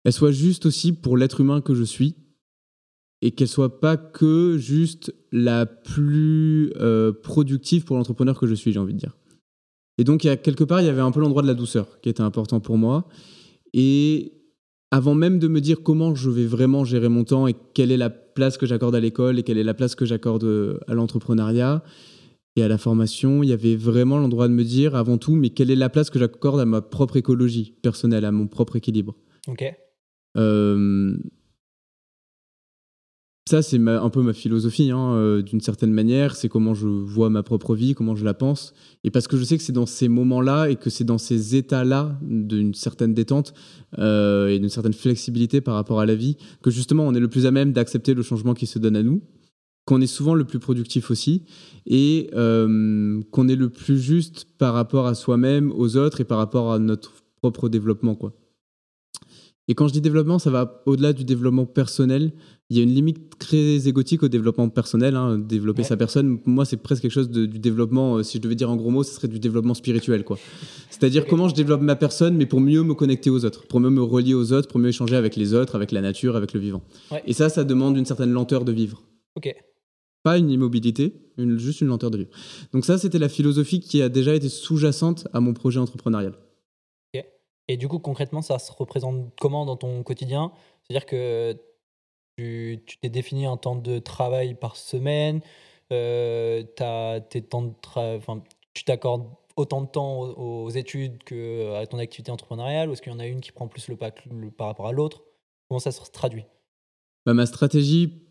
elle 0.04 0.14
soit 0.14 0.32
juste 0.32 0.66
aussi 0.66 0.94
pour 0.94 1.16
l'être 1.16 1.42
humain 1.42 1.62
que 1.62 1.76
je 1.76 1.84
suis, 1.84 2.16
et 3.22 3.32
qu'elle 3.32 3.48
soit 3.48 3.80
pas 3.80 3.96
que 3.96 4.58
juste 4.58 5.16
la 5.32 5.66
plus 5.66 6.74
euh, 6.76 7.14
productive 7.14 7.86
pour 7.86 7.96
l'entrepreneur 7.96 8.38
que 8.38 8.48
je 8.48 8.54
suis, 8.54 8.74
j'ai 8.74 8.80
envie 8.80 8.94
de 8.94 9.00
dire. 9.00 9.16
Et 9.98 10.04
donc, 10.04 10.22
quelque 10.22 10.64
part, 10.64 10.82
il 10.82 10.88
y 10.88 10.90
avait 10.90 11.02
un 11.02 11.12
peu 11.12 11.22
l'endroit 11.22 11.44
de 11.44 11.48
la 11.48 11.54
douceur 11.54 12.02
qui 12.02 12.10
était 12.10 12.22
important 12.22 12.60
pour 12.60 12.78
moi. 12.78 13.08
Et 13.74 14.43
avant 14.94 15.16
même 15.16 15.40
de 15.40 15.48
me 15.48 15.60
dire 15.60 15.82
comment 15.82 16.14
je 16.14 16.30
vais 16.30 16.46
vraiment 16.46 16.86
gérer 16.86 17.10
mon 17.10 17.24
temps 17.24 17.48
et 17.48 17.56
quelle 17.74 17.92
est 17.92 17.98
la 17.98 18.12
place 18.12 18.60
que 18.60 18.68
j'accorde 18.68 18.94
à 18.94 19.00
l'école 19.00 19.40
et 19.40 19.44
quelle 19.44 19.58
est 19.58 19.64
la 19.64 19.74
place 19.74 19.96
que 19.96 20.06
j'accorde 20.06 20.44
euh, 20.44 20.78
à 20.88 20.94
l'entrepreneuriat 20.94 21.84
et 22.56 22.62
à 22.62 22.68
la 22.68 22.78
formation, 22.78 23.42
il 23.42 23.50
y 23.50 23.54
avait 23.54 23.76
vraiment 23.76 24.20
l'endroit 24.20 24.48
de 24.48 24.54
me 24.54 24.64
dire 24.64 24.96
avant 24.96 25.18
tout, 25.18 25.34
mais 25.34 25.50
quelle 25.50 25.72
est 25.72 25.76
la 25.76 25.90
place 25.90 26.12
que 26.12 26.20
j'accorde 26.20 26.60
à 26.60 26.66
ma 26.66 26.84
propre 26.84 27.18
écologie 27.18 27.74
personnelle, 27.82 28.24
à 28.24 28.32
mon 28.32 28.46
propre 28.46 28.76
équilibre. 28.76 29.16
Ok. 29.48 29.64
Euh, 30.38 31.18
ça, 33.46 33.62
c'est 33.62 33.78
un 33.78 34.10
peu 34.10 34.22
ma 34.22 34.32
philosophie, 34.32 34.90
hein, 34.90 35.16
euh, 35.16 35.42
d'une 35.42 35.60
certaine 35.60 35.92
manière. 35.92 36.38
C'est 36.38 36.48
comment 36.48 36.74
je 36.74 36.88
vois 36.88 37.30
ma 37.30 37.44
propre 37.44 37.76
vie, 37.76 37.94
comment 37.94 38.16
je 38.16 38.24
la 38.24 38.34
pense. 38.34 38.74
Et 39.04 39.12
parce 39.12 39.28
que 39.28 39.36
je 39.36 39.44
sais 39.44 39.58
que 39.58 39.64
c'est 39.64 39.74
dans 39.74 39.86
ces 39.86 40.08
moments-là 40.08 40.70
et 40.70 40.78
que 40.78 40.90
c'est 40.90 41.04
dans 41.04 41.18
ces 41.18 41.58
états-là 41.58 42.18
d'une 42.22 42.74
certaine 42.74 43.14
détente 43.14 43.54
euh, 44.00 44.48
et 44.48 44.60
d'une 44.60 44.70
certaine 44.70 44.94
flexibilité 44.94 45.60
par 45.60 45.76
rapport 45.76 46.00
à 46.00 46.06
la 46.06 46.16
vie 46.16 46.38
que 46.62 46.72
justement 46.72 47.04
on 47.04 47.14
est 47.14 47.20
le 47.20 47.28
plus 47.28 47.46
à 47.46 47.52
même 47.52 47.74
d'accepter 47.74 48.14
le 48.14 48.22
changement 48.22 48.54
qui 48.54 48.66
se 48.66 48.80
donne 48.80 48.96
à 48.96 49.04
nous, 49.04 49.22
qu'on 49.86 50.00
est 50.00 50.08
souvent 50.08 50.36
le 50.36 50.46
plus 50.46 50.60
productif 50.60 51.12
aussi 51.12 51.44
et 51.86 52.30
euh, 52.34 53.22
qu'on 53.32 53.50
est 53.50 53.58
le 53.58 53.70
plus 53.70 54.00
juste 54.00 54.48
par 54.58 54.74
rapport 54.74 55.06
à 55.06 55.16
soi-même, 55.16 55.74
aux 55.76 55.98
autres 55.98 56.22
et 56.22 56.26
par 56.26 56.38
rapport 56.38 56.72
à 56.72 56.80
notre 56.80 57.12
propre 57.42 57.68
développement, 57.68 58.16
quoi. 58.16 58.34
Et 59.68 59.76
quand 59.76 59.88
je 59.88 59.94
dis 59.94 60.02
développement, 60.02 60.40
ça 60.40 60.50
va 60.50 60.84
au-delà 60.86 61.14
du 61.14 61.24
développement 61.24 61.66
personnel. 61.66 62.34
Il 62.70 62.78
y 62.78 62.80
a 62.80 62.84
une 62.84 62.94
limite 62.94 63.38
très 63.38 63.88
égotique 63.88 64.24
au 64.24 64.30
développement 64.30 64.68
personnel. 64.70 65.16
hein. 65.16 65.38
Développer 65.38 65.82
Ouais. 65.82 65.88
sa 65.88 65.98
personne, 65.98 66.40
pour 66.40 66.50
moi, 66.50 66.66
c'est 66.66 66.78
presque 66.78 67.02
quelque 67.04 67.12
chose 67.12 67.30
de- 67.30 67.46
du 67.46 67.60
développement. 67.60 68.18
euh, 68.18 68.24
si 68.24 68.38
je 68.38 68.42
devais 68.42 68.56
dire 68.56 68.70
en 68.72 68.76
gros 68.78 68.90
mots, 68.90 69.04
ce 69.04 69.14
serait 69.14 69.28
du 69.28 69.40
développement 69.40 69.74
spirituel. 69.74 70.24
quoi. 70.24 70.38
C'est-à-dire 70.90 71.28
comment 71.28 71.50
je 71.50 71.56
développe 71.56 71.82
ma 71.82 71.96
personne, 71.96 72.36
mais 72.36 72.46
pour 72.46 72.62
mieux 72.62 72.82
me 72.84 72.94
connecter 72.96 73.30
aux 73.30 73.44
autres, 73.46 73.68
pour 73.68 73.80
mieux 73.80 73.90
me 73.90 74.02
relier 74.02 74.34
aux 74.34 74.54
autres, 74.54 74.70
pour 74.70 74.80
mieux 74.80 74.90
échanger 74.90 75.16
avec 75.16 75.36
les 75.36 75.54
autres, 75.54 75.76
avec 75.76 75.92
la 75.92 76.02
nature, 76.02 76.36
avec 76.36 76.54
le 76.54 76.60
vivant. 76.60 76.82
Ouais. 77.12 77.22
Et 77.28 77.34
ça, 77.34 77.50
ça 77.50 77.64
demande 77.64 77.98
une 77.98 78.06
certaine 78.06 78.32
lenteur 78.32 78.64
de 78.66 78.72
vivre. 78.72 79.04
Ok. 79.36 79.54
Pas 80.24 80.38
une 80.38 80.50
immobilité, 80.50 81.14
une- 81.38 81.60
juste 81.60 81.82
une 81.82 81.88
lenteur 81.88 82.10
de 82.12 82.18
vivre. 82.20 82.30
Donc 82.72 82.86
ça, 82.86 82.98
c'était 82.98 83.20
la 83.20 83.28
philosophie 83.30 83.82
qui 83.82 84.02
a 84.02 84.08
déjà 84.10 84.34
été 84.34 84.48
sous-jacente 84.48 85.28
à 85.34 85.42
mon 85.42 85.54
projet 85.54 85.80
entrepreneurial. 85.80 86.34
Et 87.70 87.78
du 87.78 87.88
coup, 87.88 87.98
concrètement, 88.00 88.42
ça 88.42 88.60
se 88.60 88.72
représente 88.74 89.32
comment 89.40 89.66
dans 89.66 89.78
ton 89.78 90.04
quotidien? 90.04 90.52
C'est-à-dire 90.84 91.06
que 91.06 91.56
tu 92.38 92.98
t'es 93.02 93.10
défini 93.10 93.46
un 93.46 93.58
temps 93.58 93.76
de 93.76 94.00
travail 94.00 94.56
par 94.56 94.76
semaine, 94.76 95.42
euh, 95.92 96.64
t'as 96.76 97.20
tes 97.22 97.42
temps 97.42 97.64
de 97.64 97.74
enfin, 98.18 98.44
tu 98.74 98.84
t'accordes 98.84 99.28
autant 99.56 99.82
de 99.82 99.88
temps 99.88 100.20
aux, 100.22 100.64
aux 100.66 100.70
études 100.70 101.24
que 101.24 101.76
à 101.76 101.86
ton 101.86 102.00
activité 102.00 102.32
entrepreneuriale, 102.32 102.90
ou 102.90 102.94
est-ce 102.94 103.02
qu'il 103.02 103.12
y 103.12 103.16
en 103.16 103.20
a 103.20 103.28
une 103.28 103.42
qui 103.42 103.52
prend 103.52 103.68
plus 103.68 103.88
le 103.88 103.96
pas 103.96 104.12
le- 104.32 104.50
par 104.52 104.68
rapport 104.68 104.88
à 104.88 104.92
l'autre? 104.92 105.24
Comment 105.70 105.80
ça 105.80 105.92
se 105.92 106.02
traduit? 106.12 106.46
Bah, 107.26 107.34
ma 107.34 107.46
stratégie 107.46 108.22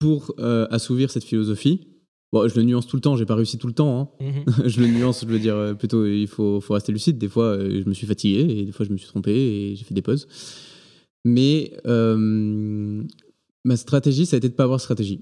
pour 0.00 0.32
euh, 0.38 0.66
assouvir 0.70 1.10
cette 1.10 1.24
philosophie, 1.24 1.88
bon, 2.32 2.46
je 2.48 2.56
le 2.56 2.62
nuance 2.64 2.86
tout 2.86 2.96
le 2.96 3.00
temps, 3.02 3.16
j'ai 3.16 3.26
pas 3.26 3.34
réussi 3.36 3.58
tout 3.58 3.66
le 3.68 3.72
temps. 3.72 4.00
hein. 4.00 4.08
Mhm. 4.24 4.44
je 4.68 4.80
le 4.80 4.88
nuance, 4.88 5.22
je 5.22 5.26
veux 5.26 5.38
dire 5.38 5.54
euh, 5.56 5.74
plutôt, 5.74 6.06
il 6.06 6.26
faut, 6.26 6.60
faut 6.60 6.74
rester 6.74 6.92
lucide. 6.92 7.18
Des 7.18 7.28
fois, 7.28 7.44
euh, 7.56 7.82
je 7.82 7.88
me 7.88 7.94
suis 7.94 8.06
fatigué 8.06 8.40
et 8.40 8.64
des 8.64 8.72
fois, 8.72 8.84
je 8.84 8.92
me 8.92 8.96
suis 8.98 9.08
trompé 9.08 9.32
et 9.32 9.76
j'ai 9.76 9.84
fait 9.84 9.94
des 9.94 10.02
pauses. 10.02 10.26
Mais 11.24 11.72
euh, 11.86 13.02
ma 13.68 13.76
stratégie, 13.76 14.26
ça 14.26 14.36
a 14.36 14.38
été 14.38 14.48
de 14.48 14.54
pas 14.54 14.64
avoir 14.64 14.78
de 14.78 14.82
stratégie. 14.82 15.20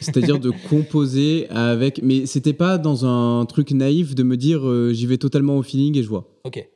C'est-à-dire 0.00 0.40
de 0.40 0.50
composer 0.68 1.48
avec. 1.48 2.00
Mais 2.02 2.26
c'était 2.26 2.52
pas 2.52 2.76
dans 2.76 3.06
un 3.06 3.46
truc 3.46 3.70
naïf 3.70 4.14
de 4.14 4.24
me 4.24 4.36
dire 4.36 4.68
euh, 4.68 4.92
j'y 4.92 5.06
vais 5.06 5.18
totalement 5.18 5.56
au 5.56 5.62
feeling 5.62 5.96
et 5.96 6.02
je 6.02 6.08
vois. 6.08 6.28
Ok. 6.44 6.68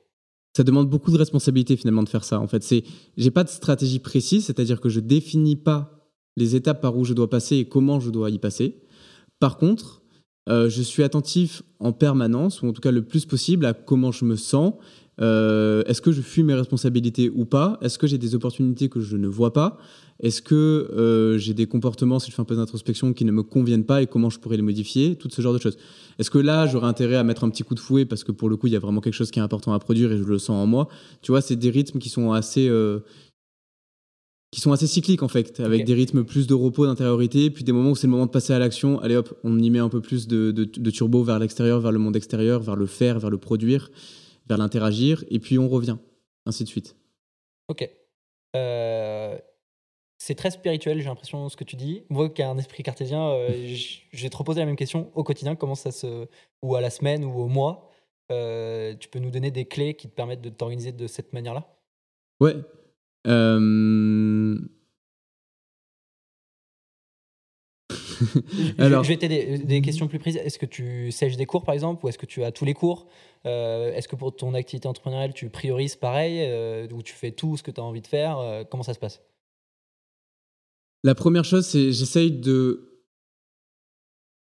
Ça 0.57 0.63
demande 0.63 0.89
beaucoup 0.89 1.11
de 1.11 1.19
responsabilité 1.19 1.77
finalement 1.77 2.03
de 2.03 2.09
faire 2.09 2.25
ça. 2.25 2.41
En 2.41 2.47
fait, 2.47 2.63
c'est 2.63 2.85
j'ai 3.17 3.31
pas 3.31 3.45
de 3.45 3.49
stratégie 3.49 3.99
précise, 3.99 4.47
c'est-à-dire 4.47 4.81
que 4.81 4.89
je 4.89 5.01
définis 5.01 5.57
pas 5.57 6.09
les 6.37 6.55
étapes 6.55 6.81
par 6.81 6.97
où 6.97 7.05
je 7.05 7.15
dois 7.15 7.29
passer 7.29 7.57
et 7.57 7.69
comment 7.69 8.01
je 8.01 8.11
dois 8.11 8.31
y 8.31 8.39
passer. 8.39 8.81
Par 9.41 9.57
contre, 9.57 10.03
euh, 10.49 10.69
je 10.69 10.83
suis 10.83 11.03
attentif 11.03 11.63
en 11.81 11.93
permanence, 11.93 12.63
ou 12.63 12.69
en 12.69 12.73
tout 12.73 12.81
cas 12.81 12.93
le 12.93 13.03
plus 13.03 13.27
possible, 13.27 13.67
à 13.67 13.75
comment 13.75 14.13
je 14.13 14.25
me 14.25 14.37
sens. 14.37 14.75
Euh, 15.21 15.83
Est-ce 15.87 16.01
que 16.01 16.13
je 16.13 16.21
fuis 16.21 16.43
mes 16.43 16.55
responsabilités 16.55 17.31
ou 17.31 17.45
pas? 17.45 17.79
Est-ce 17.83 17.99
que 17.99 18.07
j'ai 18.07 18.19
des 18.19 18.35
opportunités 18.35 18.89
que 18.89 19.01
je 19.01 19.17
ne 19.17 19.27
vois 19.27 19.53
pas? 19.53 19.79
Est-ce 20.21 20.43
que 20.43 20.55
euh, 20.55 21.39
j'ai 21.39 21.55
des 21.55 21.67
comportements, 21.67 22.19
si 22.19 22.31
je 22.31 22.35
fais 22.37 22.43
un 22.43 22.45
peu 22.45 22.57
d'introspection, 22.57 23.13
qui 23.13 23.25
ne 23.25 23.33
me 23.33 23.43
conviennent 23.43 23.85
pas 23.85 24.03
et 24.03 24.07
comment 24.07 24.31
je 24.31 24.39
pourrais 24.41 24.57
les 24.57 24.63
modifier? 24.63 25.17
Tout 25.17 25.29
ce 25.31 25.41
genre 25.43 25.53
de 25.53 25.61
choses. 25.61 25.77
Est-ce 26.19 26.31
que 26.31 26.39
là, 26.39 26.67
j'aurais 26.67 26.89
intérêt 26.89 27.17
à 27.17 27.25
mettre 27.25 27.45
un 27.45 27.51
petit 27.51 27.63
coup 27.63 27.75
de 27.75 27.81
fouet 27.81 28.05
parce 28.05 28.25
que 28.25 28.33
pour 28.33 28.49
le 28.49 28.57
coup, 28.57 28.67
il 28.67 28.73
y 28.73 28.77
a 28.77 28.81
vraiment 28.81 29.01
quelque 29.01 29.15
chose 29.15 29.31
qui 29.31 29.39
est 29.39 29.43
important 29.43 29.73
à 29.73 29.79
produire 29.79 30.11
et 30.13 30.19
je 30.19 30.25
le 30.25 30.39
sens 30.39 30.57
en 30.63 30.67
moi? 30.67 30.89
Tu 31.23 31.31
vois, 31.31 31.41
c'est 31.41 31.57
des 31.57 31.71
rythmes 31.71 31.99
qui 31.99 32.09
sont 32.09 32.33
assez. 32.33 32.69
euh, 32.69 33.01
qui 34.51 34.63
sont 34.63 34.73
assez 34.73 34.87
cycliques 34.87 35.23
en 35.23 35.29
fait, 35.29 35.61
avec 35.61 35.85
des 35.85 35.93
rythmes 35.93 36.25
plus 36.25 36.47
de 36.47 36.55
repos, 36.55 36.87
d'intériorité, 36.87 37.51
puis 37.51 37.65
des 37.65 37.73
moments 37.73 37.91
où 37.91 37.97
c'est 37.97 38.07
le 38.07 38.13
moment 38.13 38.25
de 38.25 38.31
passer 38.31 38.55
à 38.55 38.59
l'action. 38.59 38.99
Allez 39.01 39.15
hop, 39.15 39.39
on 39.45 39.59
y 39.59 39.69
met 39.69 39.79
un 39.79 39.91
peu 39.91 40.01
plus 40.01 40.27
de, 40.27 40.53
de, 40.53 40.65
de 40.65 40.91
turbo 40.91 41.23
vers 41.23 41.39
l'extérieur, 41.39 41.81
vers 41.81 41.93
le 41.93 41.99
monde 41.99 42.17
extérieur, 42.17 42.63
vers 42.63 42.75
le 42.75 42.87
faire, 42.87 43.19
vers 43.19 43.29
le 43.29 43.37
produire, 43.37 43.91
vers 44.49 44.59
l'interagir, 44.59 45.25
et 45.31 45.39
puis 45.39 45.59
on 45.59 45.69
revient, 45.69 45.97
ainsi 46.47 46.65
de 46.65 46.69
suite. 46.69 46.97
Ok. 47.69 47.89
Euh, 48.57 49.39
c'est 50.21 50.35
très 50.35 50.51
spirituel, 50.51 50.99
j'ai 51.01 51.05
l'impression, 51.07 51.49
ce 51.49 51.57
que 51.57 51.65
tu 51.65 51.77
dis. 51.77 52.03
Moi 52.09 52.29
qui 52.31 52.43
ai 52.43 52.45
un 52.45 52.59
esprit 52.59 52.83
cartésien, 52.83 53.29
euh, 53.31 53.51
j- 53.67 54.03
je 54.13 54.23
vais 54.23 54.31
te 54.31 54.37
reposer 54.37 54.61
la 54.61 54.67
même 54.67 54.77
question 54.77 55.11
au 55.15 55.23
quotidien, 55.23 55.55
comment 55.55 55.75
ça 55.75 55.91
se. 55.91 56.27
ou 56.63 56.75
à 56.75 56.81
la 56.81 56.91
semaine 56.91 57.25
ou 57.25 57.33
au 57.41 57.47
mois. 57.49 57.91
Euh, 58.31 58.95
tu 58.97 59.09
peux 59.09 59.21
nous 59.21 59.31
donner 59.31 59.51
des 59.51 59.65
clés 59.67 59.95
qui 59.95 60.09
te 60.09 60.15
permettent 60.15 60.43
de 60.43 60.51
t'organiser 60.51 60.93
de 60.93 61.07
cette 61.07 61.33
manière-là? 61.33 61.67
Ouais. 62.41 62.57
Euh, 63.27 64.59
Alors- 68.79 69.05
Je 69.05 69.09
vais 69.09 69.17
t'aider. 69.17 69.59
Des 69.59 69.81
questions 69.83 70.09
plus 70.09 70.19
précises. 70.19 70.41
Est-ce 70.45 70.59
que 70.59 70.67
tu 70.67 71.11
sèches 71.11 71.37
des 71.37 71.47
cours, 71.47 71.65
par 71.65 71.75
exemple, 71.75 72.05
ou 72.05 72.09
est-ce 72.09 72.19
que 72.19 72.27
tu 72.27 72.43
as 72.45 72.53
tous 72.53 72.65
les 72.65 72.75
cours? 72.75 73.07
Euh, 73.47 73.93
Est-ce 73.93 74.09
que 74.09 74.17
pour 74.17 74.35
ton 74.35 74.55
activité 74.55 74.89
entrepreneuriale, 74.89 75.33
tu 75.33 75.49
priorises 75.51 75.97
pareil, 75.97 76.39
euh, 76.43 76.87
ou 76.93 77.03
tu 77.03 77.15
fais 77.15 77.31
tout 77.33 77.57
ce 77.57 77.63
que 77.63 77.71
tu 77.71 77.81
as 77.81 77.85
envie 77.85 78.01
de 78.03 78.07
faire 78.07 78.39
Euh, 78.39 78.65
Comment 78.69 78.83
ça 78.83 78.95
se 78.95 78.99
passe? 78.99 79.21
La 81.05 81.15
première 81.15 81.45
chose, 81.45 81.65
c'est 81.67 81.93
j'essaye 81.93 82.33
de 82.33 82.85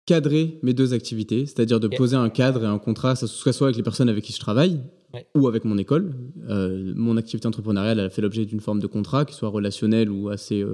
cadrer 0.07 0.59
mes 0.63 0.73
deux 0.73 0.95
activités, 0.95 1.47
c'est-à-dire 1.47 1.81
de 1.81 1.89
poser 1.89 2.17
un 2.17 2.31
cadre 2.31 2.63
et 2.65 2.67
un 2.67 2.79
contrat, 2.79 3.17
ça 3.17 3.27
soit 3.27 3.53
soit 3.53 3.67
avec 3.67 3.77
les 3.77 3.83
personnes 3.83 4.09
avec 4.09 4.25
qui 4.25 4.33
je 4.33 4.39
travaille 4.39 4.81
Ouais. 5.15 5.25
ou 5.37 5.47
avec 5.49 5.65
mon 5.65 5.79
école. 5.79 6.15
Mon 6.47 7.17
activité 7.17 7.47
entrepreneuriale 7.47 7.99
elle 8.01 8.07
a 8.07 8.11
fait 8.11 8.23
l'objet 8.23 8.45
d'une 8.45 8.61
forme 8.61 8.81
de 8.81 8.87
contrat, 8.87 9.25
qui 9.25 9.35
soit 9.35 9.49
relationnel 9.49 10.11
ou 10.11 10.29
assez 10.31 10.65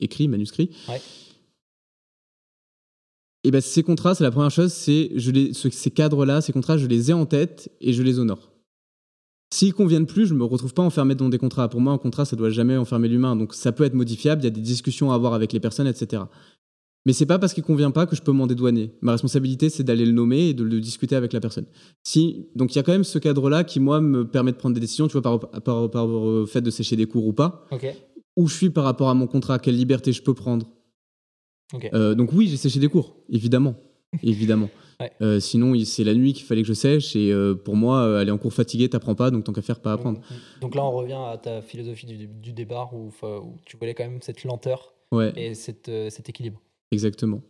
écrit, 0.00 0.28
manuscrit. 0.28 0.70
Ouais. 0.88 1.00
Et 3.48 3.50
ben 3.50 3.62
ces 3.62 3.82
contrats, 3.82 4.14
c'est 4.14 4.24
la 4.24 4.30
première 4.30 4.50
chose, 4.50 4.74
c'est 4.74 5.10
je 5.16 5.30
les, 5.30 5.54
ce- 5.54 5.70
ces 5.70 5.90
cadres-là, 5.90 6.42
ces 6.42 6.52
contrats, 6.52 6.76
je 6.76 6.86
les 6.86 7.10
ai 7.10 7.14
en 7.14 7.24
tête 7.24 7.70
et 7.80 7.94
je 7.94 8.02
les 8.02 8.18
honore. 8.18 8.52
S'ils 9.54 9.72
conviennent 9.72 10.04
plus, 10.04 10.26
je 10.26 10.34
me 10.34 10.44
retrouve 10.44 10.74
pas 10.74 10.82
enfermé 10.82 11.14
dans 11.14 11.30
des 11.30 11.38
contrats. 11.38 11.70
Pour 11.70 11.80
moi, 11.80 11.94
un 11.94 11.98
contrat, 11.98 12.26
ça 12.26 12.36
doit 12.36 12.50
jamais 12.50 12.76
enfermer 12.76 13.08
l'humain. 13.08 13.36
Donc 13.36 13.54
ça 13.54 13.72
peut 13.72 13.84
être 13.84 13.94
modifiable, 13.94 14.42
il 14.42 14.44
y 14.44 14.48
a 14.48 14.50
des 14.50 14.60
discussions 14.60 15.12
à 15.12 15.14
avoir 15.14 15.32
avec 15.32 15.54
les 15.54 15.60
personnes, 15.60 15.86
etc. 15.86 16.24
Mais 17.06 17.14
c'est 17.14 17.24
pas 17.24 17.38
parce 17.38 17.54
qu'il 17.54 17.62
convient 17.64 17.90
pas 17.90 18.04
que 18.04 18.14
je 18.14 18.20
peux 18.20 18.32
m'en 18.32 18.46
dédouaner. 18.46 18.92
Ma 19.00 19.12
responsabilité, 19.12 19.70
c'est 19.70 19.82
d'aller 19.82 20.04
le 20.04 20.12
nommer 20.12 20.48
et 20.50 20.52
de 20.52 20.62
le 20.62 20.78
discuter 20.78 21.16
avec 21.16 21.32
la 21.32 21.40
personne. 21.40 21.64
Si, 22.02 22.48
donc 22.54 22.74
il 22.74 22.76
y 22.76 22.80
a 22.80 22.82
quand 22.82 22.92
même 22.92 23.02
ce 23.04 23.18
cadre-là 23.18 23.64
qui, 23.64 23.80
moi, 23.80 24.02
me 24.02 24.28
permet 24.28 24.52
de 24.52 24.58
prendre 24.58 24.74
des 24.74 24.80
décisions, 24.80 25.08
tu 25.08 25.12
vois, 25.18 25.22
par, 25.22 25.38
par, 25.62 25.90
par 25.90 26.06
fait 26.46 26.60
de 26.60 26.70
sécher 26.70 26.96
des 26.96 27.06
cours 27.06 27.26
ou 27.26 27.32
pas. 27.32 27.64
Ok. 27.70 27.86
Où 28.36 28.46
je 28.46 28.54
suis 28.54 28.68
par 28.68 28.84
rapport 28.84 29.08
à 29.08 29.14
mon 29.14 29.26
contrat, 29.26 29.58
quelle 29.58 29.76
liberté 29.76 30.12
je 30.12 30.22
peux 30.22 30.34
prendre. 30.34 30.66
Ok. 31.72 31.88
Euh, 31.92 32.14
donc 32.14 32.32
oui, 32.32 32.48
j'ai 32.48 32.56
séché 32.56 32.80
des 32.80 32.88
cours, 32.88 33.16
évidemment. 33.28 33.74
évidemment. 34.22 34.70
Ouais. 35.00 35.12
Euh, 35.20 35.38
sinon, 35.38 35.78
c'est 35.84 36.02
la 36.04 36.14
nuit 36.14 36.32
qu'il 36.32 36.46
fallait 36.46 36.62
que 36.62 36.68
je 36.68 36.72
sèche. 36.72 37.14
Et 37.14 37.30
euh, 37.30 37.54
pour 37.54 37.76
moi, 37.76 38.18
aller 38.18 38.30
en 38.30 38.38
cours 38.38 38.54
fatigué, 38.54 38.88
t'apprends 38.88 39.14
pas, 39.14 39.30
donc 39.30 39.44
tant 39.44 39.52
qu'à 39.52 39.62
faire, 39.62 39.80
pas 39.80 39.92
apprendre. 39.92 40.18
Donc, 40.18 40.60
donc 40.60 40.74
là, 40.74 40.84
on 40.84 40.90
revient 40.90 41.18
à 41.30 41.36
ta 41.38 41.60
philosophie 41.60 42.06
du, 42.06 42.26
du 42.26 42.52
départ 42.52 42.94
où, 42.94 43.12
tu 43.64 43.76
voulais 43.76 43.94
quand 43.94 44.04
même 44.04 44.22
cette 44.22 44.44
lenteur 44.44 44.94
Ouais. 45.10 45.32
et 45.36 45.54
cette, 45.54 45.90
cet 46.10 46.28
équilibre. 46.28 46.60
Exactement. 46.90 47.40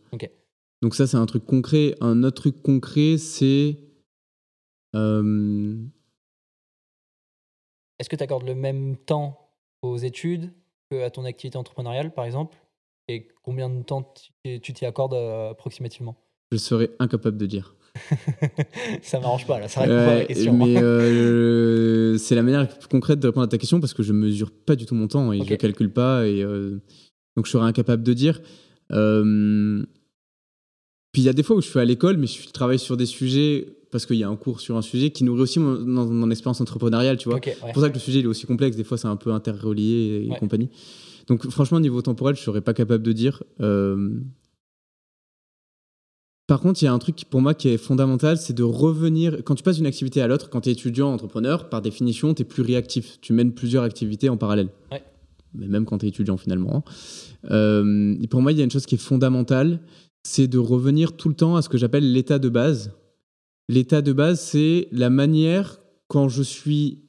Donc 0.81 0.95
ça, 0.95 1.07
c'est 1.07 1.17
un 1.17 1.25
truc 1.25 1.45
concret. 1.45 1.95
Un 1.99 2.23
autre 2.23 2.41
truc 2.41 2.61
concret, 2.61 3.17
c'est... 3.17 3.77
Est-ce 7.99 8.07
que 8.09 8.15
tu 8.15 8.23
accordes 8.23 8.47
le 8.47 8.55
même 8.55 8.95
temps 8.95 9.49
aux 9.81 9.97
études 9.97 10.51
qu'à 10.89 11.09
ton 11.09 11.25
activité 11.25 11.57
entrepreneuriale, 11.57 12.13
par 12.13 12.25
exemple? 12.25 12.57
Et 13.09 13.27
combien 13.43 13.69
de 13.69 13.81
temps 13.83 14.13
tu 14.43 14.59
t'y 14.73 14.85
accordes 14.85 15.15
euh, 15.15 15.49
approximativement? 15.49 16.15
Je 16.51 16.57
serais 16.57 16.91
incapable 16.99 17.37
de 17.37 17.45
dire. 17.47 17.75
Ça 19.01 19.19
m'arrange 19.19 19.47
pas, 19.47 19.59
là, 19.59 19.67
ça 19.67 19.81
répond 19.81 19.95
pas 19.95 20.01
à 20.03 20.05
la 20.13 20.19
Ouais, 20.19 20.25
question. 20.27 20.53
mais 20.53 20.77
euh, 20.77 22.17
c'est 22.19 22.35
la 22.35 22.43
manière 22.43 22.67
concrète 22.87 23.19
de 23.19 23.27
répondre 23.27 23.45
à 23.45 23.47
ta 23.47 23.57
question 23.57 23.79
parce 23.79 23.93
que 23.95 24.03
je 24.03 24.13
mesure 24.13 24.51
pas 24.51 24.75
du 24.75 24.85
tout 24.85 24.93
mon 24.93 25.07
temps 25.07 25.33
et 25.33 25.39
Ok. 25.39 25.45
je 25.45 25.49
le 25.51 25.57
calcule 25.57 25.91
pas. 25.91 26.27
Et, 26.27 26.43
euh, 26.43 26.77
donc 27.35 27.45
je 27.47 27.51
serais 27.51 27.65
incapable 27.65 28.03
de 28.03 28.13
dire. 28.13 28.41
Euh, 28.91 29.83
puis 31.11 31.23
il 31.23 31.25
y 31.25 31.29
a 31.29 31.33
des 31.33 31.41
fois 31.43 31.55
où 31.55 31.61
je 31.61 31.67
suis 31.67 31.79
à 31.79 31.85
l'école, 31.85 32.17
mais 32.17 32.27
je 32.27 32.47
travaille 32.51 32.79
sur 32.79 32.95
des 32.95 33.07
sujets 33.07 33.75
parce 33.91 34.05
qu'il 34.05 34.17
y 34.17 34.23
a 34.23 34.29
un 34.29 34.35
cours 34.35 34.59
sur 34.61 34.77
un 34.77 34.83
sujet 34.83 35.09
qui 35.09 35.23
nourrit 35.23 35.41
aussi 35.41 35.59
mon, 35.59 35.79
mon- 35.79 36.05
mon 36.05 36.29
expérience 36.29 36.61
entrepreneuriale, 36.61 37.17
tu 37.17 37.27
vois. 37.29 37.39
Ouais. 37.39 37.55
C'est 37.59 37.73
pour 37.73 37.81
ça 37.81 37.89
que 37.89 37.95
le 37.95 37.99
sujet 37.99 38.19
il 38.19 38.25
est 38.25 38.27
aussi 38.29 38.45
complexe. 38.45 38.77
Des 38.77 38.83
fois, 38.83 38.99
c'est 38.99 39.07
un 39.07 39.15
peu 39.15 39.31
interrelié 39.33 40.25
et 40.25 40.29
Ouais. 40.29 40.37
compagnie. 40.37 40.69
Donc, 41.29 41.47
franchement, 41.49 41.79
niveau 41.79 42.01
temporel, 42.01 42.35
je 42.35 42.41
serais 42.41 42.61
pas 42.61 42.73
capable 42.73 43.03
de 43.03 43.11
dire. 43.13 43.43
Euh, 43.61 44.19
Par 46.47 46.59
contre, 46.59 46.81
il 46.81 46.85
y 46.85 46.87
a 46.87 46.93
un 46.93 46.97
truc 46.97 47.15
qui, 47.15 47.25
pour 47.25 47.41
moi 47.41 47.53
qui 47.53 47.69
est 47.69 47.77
fondamental, 47.77 48.37
c'est 48.39 48.53
de 48.53 48.63
revenir. 48.63 49.43
Quand 49.45 49.53
tu 49.53 49.61
passes 49.61 49.77
d'une 49.77 49.85
activité 49.85 50.19
à 50.23 50.27
l'autre, 50.27 50.49
quand 50.49 50.61
tu 50.61 50.69
es 50.69 50.71
étudiant, 50.71 51.13
entrepreneur, 51.13 51.69
par 51.69 51.83
définition, 51.83 52.33
tu 52.33 52.41
es 52.41 52.45
plus 52.45 52.63
réactif. 52.63 53.19
Tu 53.21 53.33
mènes 53.33 53.53
plusieurs 53.53 53.83
activités 53.83 54.29
en 54.29 54.37
parallèle. 54.37 54.69
Ouais. 54.91 55.03
Mais 55.53 55.67
même 55.67 55.85
quand 55.85 55.99
tu 55.99 56.07
es 56.07 56.09
étudiant, 56.09 56.37
finalement. 56.37 56.77
hein. 56.77 56.83
Euh, 57.51 58.15
et 58.19 58.27
pour 58.27 58.41
moi, 58.41 58.51
il 58.51 58.57
y 58.57 58.61
a 58.61 58.63
une 58.63 58.71
chose 58.71 58.87
qui 58.87 58.95
est 58.95 58.97
fondamentale, 58.97 59.81
c'est 60.23 60.47
de 60.47 60.57
revenir 60.57 61.15
tout 61.15 61.29
le 61.29 61.35
temps 61.35 61.55
à 61.55 61.61
ce 61.61 61.69
que 61.69 61.77
j'appelle 61.77 62.11
l'état 62.11 62.39
de 62.39 62.49
base. 62.49 62.93
L'état 63.67 64.01
de 64.01 64.11
base, 64.13 64.41
c'est 64.41 64.87
la 64.91 65.11
manière 65.11 65.79
quand 66.07 66.29
je 66.29 66.41
suis 66.41 67.03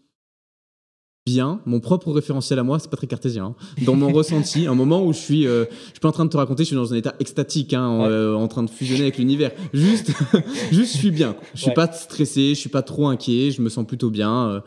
bien, 1.26 1.60
mon 1.66 1.80
propre 1.80 2.10
référentiel 2.12 2.58
à 2.58 2.62
moi, 2.62 2.78
c'est 2.78 2.90
pas 2.90 2.96
très 2.96 3.06
cartésien, 3.06 3.44
hein, 3.44 3.54
dans 3.84 3.94
mon 3.94 4.12
ressenti, 4.12 4.66
un 4.66 4.74
moment 4.74 5.04
où 5.04 5.12
je 5.12 5.18
suis, 5.18 5.46
euh, 5.46 5.64
je 5.70 5.90
suis 5.90 6.00
pas 6.00 6.08
en 6.08 6.12
train 6.12 6.24
de 6.24 6.30
te 6.30 6.36
raconter, 6.36 6.62
je 6.64 6.68
suis 6.68 6.76
dans 6.76 6.92
un 6.92 6.96
état 6.96 7.14
extatique, 7.20 7.74
hein, 7.74 7.86
en, 7.86 8.00
Ouais. 8.02 8.08
euh, 8.08 8.34
en 8.34 8.48
train 8.48 8.62
de 8.62 8.70
fusionner 8.70 9.02
avec 9.02 9.18
l'univers. 9.18 9.52
Juste, 9.72 10.10
juste, 10.72 10.94
je 10.94 10.98
suis 10.98 11.10
bien. 11.10 11.36
Je 11.54 11.60
suis 11.60 11.68
Ouais. 11.68 11.74
pas 11.74 11.90
stressé, 11.92 12.50
je 12.50 12.60
suis 12.60 12.70
pas 12.70 12.82
trop 12.82 13.08
inquiet, 13.08 13.50
je 13.50 13.60
me 13.62 13.68
sens 13.68 13.86
plutôt 13.86 14.10
bien, 14.10 14.48
euh, 14.48 14.60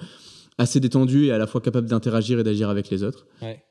assez 0.57 0.79
détendu 0.79 1.25
et 1.25 1.31
à 1.31 1.37
la 1.37 1.47
fois 1.47 1.59
capable 1.61 1.87
d'interagir 1.89 2.39
et 2.39 2.43
d'agir 2.43 2.69
avec 2.69 2.89
les 2.89 3.03
autres. 3.03 3.25
Ouais. 3.41 3.63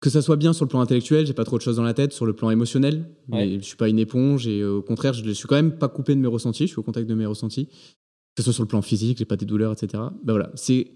Que 0.00 0.10
ça 0.10 0.20
soit 0.20 0.36
bien 0.36 0.52
sur 0.52 0.64
le 0.64 0.68
plan 0.68 0.80
intellectuel, 0.80 1.26
j'ai 1.26 1.32
pas 1.32 1.44
trop 1.44 1.56
de 1.58 1.62
choses 1.62 1.76
dans 1.76 1.84
la 1.84 1.94
tête, 1.94 2.12
sur 2.12 2.26
le 2.26 2.32
plan 2.34 2.50
émotionnel, 2.50 3.08
mais 3.28 3.60
je 3.60 3.64
suis 3.64 3.76
pas 3.76 3.88
une 3.88 4.00
éponge 4.00 4.46
et 4.48 4.60
euh, 4.60 4.72
au 4.78 4.82
contraire, 4.82 5.12
je, 5.14 5.24
je 5.24 5.30
suis 5.30 5.46
quand 5.46 5.54
même 5.54 5.78
pas 5.78 5.88
coupé 5.88 6.14
de 6.16 6.20
mes 6.20 6.26
ressentis, 6.26 6.64
je 6.64 6.72
suis 6.72 6.78
au 6.80 6.82
contact 6.82 7.08
de 7.08 7.14
mes 7.14 7.24
ressentis. 7.24 7.66
Que 8.34 8.42
ce 8.42 8.44
soit 8.44 8.52
sur 8.52 8.62
le 8.64 8.68
plan 8.68 8.82
physique, 8.82 9.18
j'ai 9.18 9.24
pas 9.26 9.36
des 9.36 9.46
douleurs, 9.46 9.72
etc. 9.72 10.02
Ben 10.24 10.32
voilà, 10.32 10.50
c'est 10.54 10.90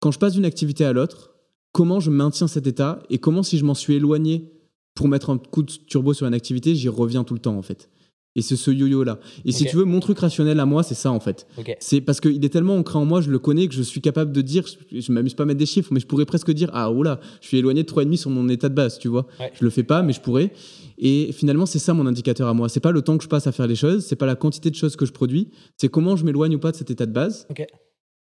quand 0.00 0.10
je 0.10 0.18
passe 0.18 0.34
d'une 0.34 0.44
activité 0.44 0.84
à 0.84 0.92
l'autre, 0.92 1.34
comment 1.72 2.00
je 2.00 2.10
maintiens 2.10 2.48
cet 2.48 2.66
état 2.66 3.02
et 3.10 3.18
comment 3.18 3.42
si 3.42 3.58
je 3.58 3.64
m'en 3.64 3.74
suis 3.74 3.94
éloigné 3.94 4.52
pour 4.94 5.08
mettre 5.08 5.30
un 5.30 5.38
coup 5.38 5.62
de 5.62 5.70
turbo 5.70 6.12
sur 6.12 6.26
une 6.26 6.34
activité, 6.34 6.74
j'y 6.74 6.88
reviens 6.88 7.24
tout 7.24 7.34
le 7.34 7.40
temps 7.40 7.56
en 7.56 7.62
fait. 7.62 7.88
Et 8.36 8.42
c'est 8.42 8.56
ce 8.56 8.70
yo-yo 8.70 9.02
là. 9.02 9.18
Et 9.44 9.50
si 9.50 9.64
tu 9.64 9.74
veux, 9.74 9.84
mon 9.84 9.98
truc 9.98 10.20
rationnel 10.20 10.60
à 10.60 10.66
moi, 10.66 10.84
c'est 10.84 10.94
ça 10.94 11.10
en 11.10 11.18
fait. 11.18 11.46
C'est 11.80 12.00
parce 12.00 12.20
qu'il 12.20 12.44
est 12.44 12.48
tellement 12.48 12.76
ancré 12.76 12.96
en 12.96 13.04
moi, 13.04 13.20
je 13.20 13.30
le 13.30 13.38
connais, 13.40 13.66
que 13.66 13.74
je 13.74 13.82
suis 13.82 14.00
capable 14.00 14.30
de 14.30 14.42
dire, 14.42 14.64
je, 14.92 15.00
je 15.00 15.12
m'amuse 15.12 15.34
pas 15.34 15.42
à 15.42 15.46
mettre 15.46 15.58
des 15.58 15.66
chiffres, 15.66 15.92
mais 15.92 15.98
je 15.98 16.06
pourrais 16.06 16.24
presque 16.24 16.52
dire, 16.52 16.70
ah 16.72 16.92
oula, 16.92 17.18
je 17.40 17.48
suis 17.48 17.56
éloigné 17.58 17.82
de 17.82 17.88
3,5 17.88 18.16
sur 18.16 18.30
mon 18.30 18.48
état 18.48 18.68
de 18.68 18.74
base, 18.74 19.00
tu 19.00 19.08
vois. 19.08 19.26
Ouais. 19.40 19.50
Je 19.58 19.64
le 19.64 19.70
fais 19.70 19.82
pas, 19.82 20.02
mais 20.02 20.12
je 20.12 20.20
pourrais. 20.20 20.52
Et 20.98 21.32
finalement, 21.32 21.66
c'est 21.66 21.80
ça 21.80 21.94
mon 21.94 22.06
indicateur 22.06 22.46
à 22.46 22.54
moi. 22.54 22.68
C'est 22.68 22.80
pas 22.80 22.92
le 22.92 23.02
temps 23.02 23.18
que 23.18 23.24
je 23.24 23.28
passe 23.28 23.48
à 23.48 23.52
faire 23.52 23.66
les 23.66 23.76
choses, 23.76 24.04
c'est 24.04 24.16
pas 24.16 24.26
la 24.26 24.36
quantité 24.36 24.70
de 24.70 24.76
choses 24.76 24.94
que 24.94 25.06
je 25.06 25.12
produis, 25.12 25.48
c'est 25.76 25.88
comment 25.88 26.14
je 26.14 26.24
m'éloigne 26.24 26.54
ou 26.54 26.60
pas 26.60 26.70
de 26.70 26.76
cet 26.76 26.90
état 26.90 27.06
de 27.06 27.12
base. 27.12 27.46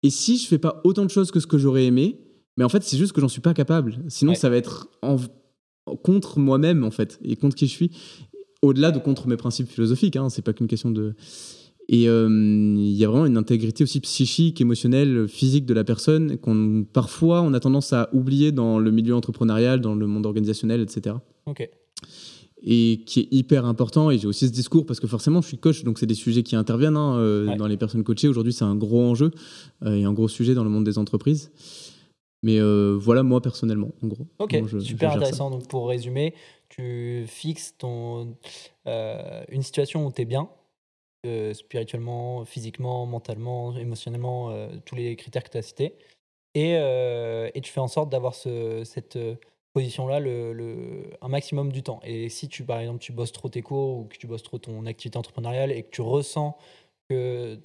Et 0.05 0.09
si 0.11 0.37
je 0.37 0.45
fais 0.47 0.57
pas 0.59 0.81
autant 0.83 1.03
de 1.05 1.09
choses 1.09 1.31
que 1.31 1.39
ce 1.39 1.47
que 1.47 1.57
j'aurais 1.57 1.85
aimé, 1.85 2.19
mais 2.57 2.63
en 2.63 2.69
fait, 2.69 2.83
c'est 2.83 2.97
juste 2.97 3.11
que 3.13 3.21
j'en 3.21 3.27
suis 3.27 3.41
pas 3.41 3.53
capable. 3.53 3.97
Sinon, 4.07 4.31
Ouais. 4.31 4.37
ça 4.37 4.49
va 4.49 4.57
être 4.57 4.87
en- 5.01 5.17
contre 6.03 6.39
moi-même, 6.39 6.83
en 6.83 6.91
fait, 6.91 7.19
et 7.23 7.35
contre 7.35 7.55
qui 7.55 7.65
je 7.67 7.71
suis. 7.71 7.91
Au-delà 8.61 8.91
de 8.91 8.99
contre 8.99 9.27
mes 9.27 9.37
principes 9.37 9.69
philosophiques, 9.69 10.15
hein, 10.15 10.29
c'est 10.29 10.41
pas 10.43 10.53
qu'une 10.53 10.67
question 10.67 10.91
de. 10.91 11.15
Et 11.87 12.09
euh, 12.09 12.27
il 12.77 12.93
y 12.93 13.03
a 13.05 13.07
vraiment 13.09 13.25
une 13.27 13.37
intégrité 13.37 13.83
aussi 13.83 13.99
psychique, 13.99 14.59
émotionnelle, 14.61 15.27
physique 15.27 15.65
de 15.65 15.73
la 15.75 15.83
personne 15.83 16.37
qu'on 16.37 16.83
parfois 16.91 17.41
on 17.43 17.53
a 17.53 17.59
tendance 17.59 17.93
à 17.93 18.09
oublier 18.13 18.51
dans 18.51 18.79
le 18.79 18.89
milieu 18.91 19.13
entrepreneurial, 19.15 19.81
dans 19.81 19.93
le 19.93 20.07
monde 20.07 20.25
organisationnel, 20.25 20.81
etc. 20.81 21.15
Ok. 21.45 21.69
Et 22.67 23.03
qui 23.05 23.19
est 23.19 23.27
hyper 23.29 23.65
important. 23.65 24.09
Et 24.09 24.17
j'ai 24.17 24.25
aussi 24.25 24.47
ce 24.47 24.51
discours 24.51 24.87
parce 24.87 24.99
que 24.99 25.05
forcément, 25.05 25.39
je 25.41 25.47
suis 25.47 25.57
coach, 25.59 25.83
donc 25.83 25.99
c'est 25.99 26.07
des 26.07 26.15
sujets 26.15 26.41
qui 26.41 26.55
interviennent 26.55 26.97
hein, 26.97 27.15
euh, 27.17 27.47
Ouais. 27.49 27.55
dans 27.57 27.67
les 27.67 27.77
personnes 27.77 28.03
coachées. 28.03 28.27
Aujourd'hui, 28.27 28.53
c'est 28.53 28.63
un 28.63 28.75
gros 28.75 29.01
enjeu 29.03 29.29
euh, 29.83 29.93
et 29.95 30.03
un 30.03 30.13
gros 30.13 30.27
sujet 30.27 30.55
dans 30.55 30.63
le 30.63 30.71
monde 30.71 30.83
des 30.83 30.97
entreprises. 30.97 31.51
Mais 32.41 32.59
euh, 32.59 32.97
voilà, 32.99 33.21
moi 33.21 33.39
personnellement, 33.39 33.91
en 34.03 34.07
gros. 34.07 34.25
Ok, 34.39 34.59
je 34.65 34.79
super 34.79 35.11
ça. 35.11 35.17
intéressant. 35.17 35.51
Donc 35.51 35.67
pour 35.67 35.87
résumer, 35.87 36.33
tu 36.69 37.25
fixes 37.27 37.75
ton, 37.77 38.35
une 38.85 39.61
situation 39.61 40.07
où 40.07 40.11
tu 40.11 40.23
es 40.23 40.25
bien, 40.25 40.49
spirituellement, 41.53 42.45
physiquement, 42.45 43.05
mentalement, 43.05 43.77
émotionnellement, 43.77 44.55
tous 44.85 44.95
les 44.95 45.15
critères 45.15 45.43
que 45.43 45.49
tu 45.51 45.57
as 45.57 45.61
cités. 45.61 45.93
Et, 46.55 46.71
et 46.73 47.61
tu 47.61 47.71
fais 47.71 47.79
en 47.79 47.87
sorte 47.87 48.11
d'avoir 48.11 48.33
ce, 48.35 48.81
cette 48.85 49.17
position-là 49.75 50.19
le, 50.21 50.53
le- 50.53 51.11
un 51.21 51.29
maximum 51.29 51.71
du 51.73 51.83
temps. 51.83 52.01
Et 52.05 52.29
si 52.29 52.49
tu, 52.49 52.65
par 52.65 52.79
exemple, 52.81 52.99
tu 53.01 53.13
bosses 53.13 53.33
trop 53.33 53.49
tes 53.49 53.61
cours 53.63 53.99
ou 53.99 54.05
que 54.05 54.17
tu 54.17 54.27
bosses 54.27 54.43
trop 54.43 54.59
ton 54.59 54.87
activité 54.87 55.17
entrepreneuriale 55.19 55.71
et 55.73 55.83
que 55.83 55.91
tu 55.91 56.01
ressens 56.01 56.57
que 57.09 57.59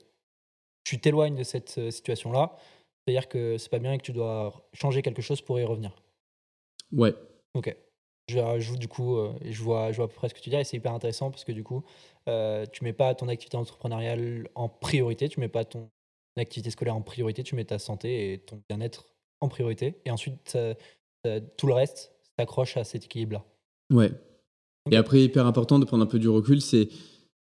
tu 0.84 1.00
t'éloignes 1.00 1.36
de 1.36 1.44
cette 1.44 1.78
euh, 1.78 1.90
situation-là, 1.90 2.56
c'est-à-dire 3.06 3.28
que 3.28 3.58
c'est 3.58 3.70
pas 3.70 3.78
bien 3.80 3.94
et 3.94 3.98
que 3.98 4.04
tu 4.04 4.12
dois 4.12 4.68
changer 4.74 5.02
quelque 5.02 5.22
chose 5.22 5.40
pour 5.42 5.60
y 5.60 5.64
revenir. 5.64 5.96
Ouais, 6.92 7.14
Ok. 7.54 7.74
Je, 8.28 8.60
je- 8.60 8.76
du 8.76 8.86
coup, 8.88 9.16
euh, 9.16 9.32
je, 9.44 9.62
vois, 9.62 9.90
je 9.92 9.96
vois 9.96 10.04
à 10.06 10.08
peu 10.08 10.14
près 10.14 10.28
ce 10.28 10.34
que 10.34 10.40
tu 10.40 10.50
dis 10.50 10.56
et 10.56 10.64
c'est 10.64 10.76
hyper 10.76 10.92
intéressant 10.92 11.30
parce 11.30 11.44
que 11.44 11.52
du 11.52 11.64
coup, 11.64 11.84
euh, 12.28 12.64
tu 12.66 12.84
mets 12.84 12.92
pas 12.92 13.14
ton 13.14 13.28
activité 13.28 13.56
entrepreneuriale 13.56 14.48
en 14.54 14.68
priorité, 14.68 15.28
tu 15.28 15.40
mets 15.40 15.48
pas 15.48 15.64
ton 15.64 15.90
activité 16.36 16.70
scolaire 16.70 16.94
en 16.96 17.02
priorité, 17.02 17.42
tu 17.42 17.56
mets 17.56 17.64
ta 17.64 17.78
santé 17.80 18.32
et 18.32 18.38
ton 18.38 18.62
bien-être 18.68 19.06
en 19.40 19.48
priorité. 19.48 20.00
Et 20.04 20.10
ensuite, 20.12 20.56
tout 21.56 21.66
le 21.66 21.74
reste 21.74 22.12
s'accroche 22.38 22.76
à 22.76 22.84
cet 22.84 23.04
équilibre-là. 23.04 23.44
ouais. 23.92 24.12
Et 24.90 24.96
après, 24.96 25.22
hyper 25.22 25.46
important 25.46 25.78
de 25.78 25.84
prendre 25.84 26.02
un 26.02 26.06
peu 26.06 26.18
du 26.18 26.28
recul, 26.28 26.62
c'est 26.62 26.88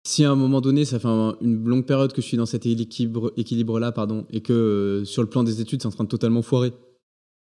si 0.06 0.24
à 0.24 0.30
un 0.30 0.34
moment 0.36 0.60
donné, 0.60 0.84
ça 0.84 0.98
fait 0.98 1.08
un- 1.08 1.34
une 1.40 1.64
longue 1.64 1.86
période 1.86 2.12
que 2.12 2.20
je 2.20 2.26
suis 2.26 2.36
dans 2.36 2.44
cet 2.46 2.66
équilibre, 2.66 3.32
équilibre-là, 3.38 3.92
pardon, 3.92 4.26
et 4.30 4.42
que 4.42 4.52
euh, 4.52 5.04
sur 5.06 5.22
le 5.22 5.28
plan 5.30 5.42
des 5.42 5.62
études, 5.62 5.80
c'est 5.80 5.88
en 5.88 5.90
train 5.90 6.04
de 6.04 6.08
totalement 6.10 6.42
foirer. 6.42 6.74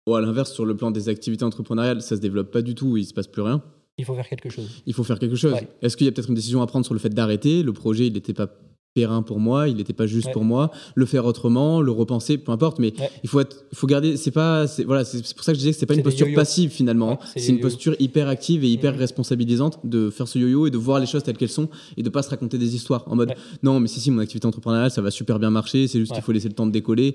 Ou 0.08 0.14
à 0.14 0.22
l'inverse, 0.22 0.52
sur 0.54 0.64
le 0.64 0.74
plan 0.74 0.90
des 0.90 1.10
activités 1.10 1.44
entrepreneuriales, 1.44 2.00
ça 2.00 2.16
se 2.16 2.20
développe 2.22 2.50
pas 2.50 2.62
du 2.62 2.74
tout, 2.74 2.96
il 2.96 3.04
se 3.04 3.12
passe 3.12 3.26
plus 3.26 3.42
rien. 3.42 3.62
Il 3.98 4.06
faut 4.06 4.14
faire 4.14 4.28
quelque 4.28 4.48
chose. 4.48 4.70
il 4.86 4.94
faut 4.94 5.04
faire 5.04 5.18
quelque 5.18 5.36
chose. 5.36 5.52
Ouais. 5.52 5.68
Est-ce 5.82 5.96
qu'il 5.98 6.06
y 6.06 6.08
a 6.08 6.12
peut-être 6.12 6.30
une 6.30 6.34
décision 6.34 6.62
à 6.62 6.66
prendre 6.66 6.86
sur 6.86 6.94
le 6.94 7.00
fait 7.00 7.10
d'arrêter? 7.10 7.62
Le 7.62 7.74
projet, 7.74 8.06
il 8.06 8.14
n'était 8.14 8.32
pas 8.32 8.48
périn 8.94 9.22
pour 9.22 9.38
moi, 9.38 9.68
il 9.68 9.76
n'était 9.76 9.92
pas 9.92 10.06
juste 10.06 10.26
Ouais. 10.28 10.32
pour 10.32 10.44
moi. 10.44 10.70
Le 10.96 11.06
faire 11.06 11.24
autrement, 11.24 11.80
le 11.80 11.92
repenser, 11.92 12.36
peu 12.38 12.50
importe, 12.52 12.78
mais 12.78 12.92
Ouais. 12.98 13.10
il 13.22 13.28
faut 13.28 13.38
être, 13.40 13.64
il 13.70 13.78
faut 13.78 13.86
garder. 13.86 14.16
C'est 14.16 14.30
pas, 14.32 14.66
c'est 14.66 14.84
voilà, 14.84 15.04
c'est 15.04 15.24
c'est 15.24 15.34
pour 15.36 15.44
ça 15.44 15.52
que 15.52 15.56
je 15.56 15.60
disais 15.60 15.72
que 15.72 15.78
c'est 15.78 15.86
pas 15.86 15.94
C'est 15.94 16.00
une 16.00 16.04
posture 16.04 16.26
yo-yo. 16.26 16.36
passive 16.36 16.70
finalement. 16.70 17.10
Ouais, 17.10 17.18
c'est 17.36 17.48
une 17.48 17.56
yo-yo. 17.56 17.62
posture 17.68 17.94
hyper 18.00 18.28
active 18.28 18.64
et 18.64 18.68
hyper 18.68 18.92
Mhm. 18.94 18.98
responsabilisante 18.98 19.78
de 19.84 20.10
faire 20.10 20.26
ce 20.26 20.38
yo-yo 20.38 20.66
et 20.66 20.70
de 20.70 20.78
voir 20.78 20.98
les 21.00 21.06
choses 21.06 21.22
telles 21.22 21.36
qu'elles 21.36 21.48
sont 21.48 21.68
et 21.96 22.02
de 22.02 22.08
pas 22.10 22.22
se 22.22 22.30
raconter 22.30 22.58
des 22.58 22.74
histoires 22.74 23.04
en 23.06 23.14
mode 23.16 23.28
Ouais. 23.30 23.36
non 23.62 23.78
mais 23.78 23.88
si 23.88 24.00
si 24.00 24.10
mon 24.10 24.18
activité 24.20 24.46
entrepreneuriale 24.46 24.90
ça 24.90 25.02
va 25.02 25.10
super 25.10 25.38
bien 25.38 25.50
marcher, 25.50 25.86
c'est 25.86 25.98
juste 26.00 26.10
Ouais. 26.12 26.16
qu'il 26.16 26.24
faut 26.24 26.32
laisser 26.32 26.48
le 26.48 26.54
temps 26.54 26.66
de 26.66 26.72
décoller. 26.72 27.14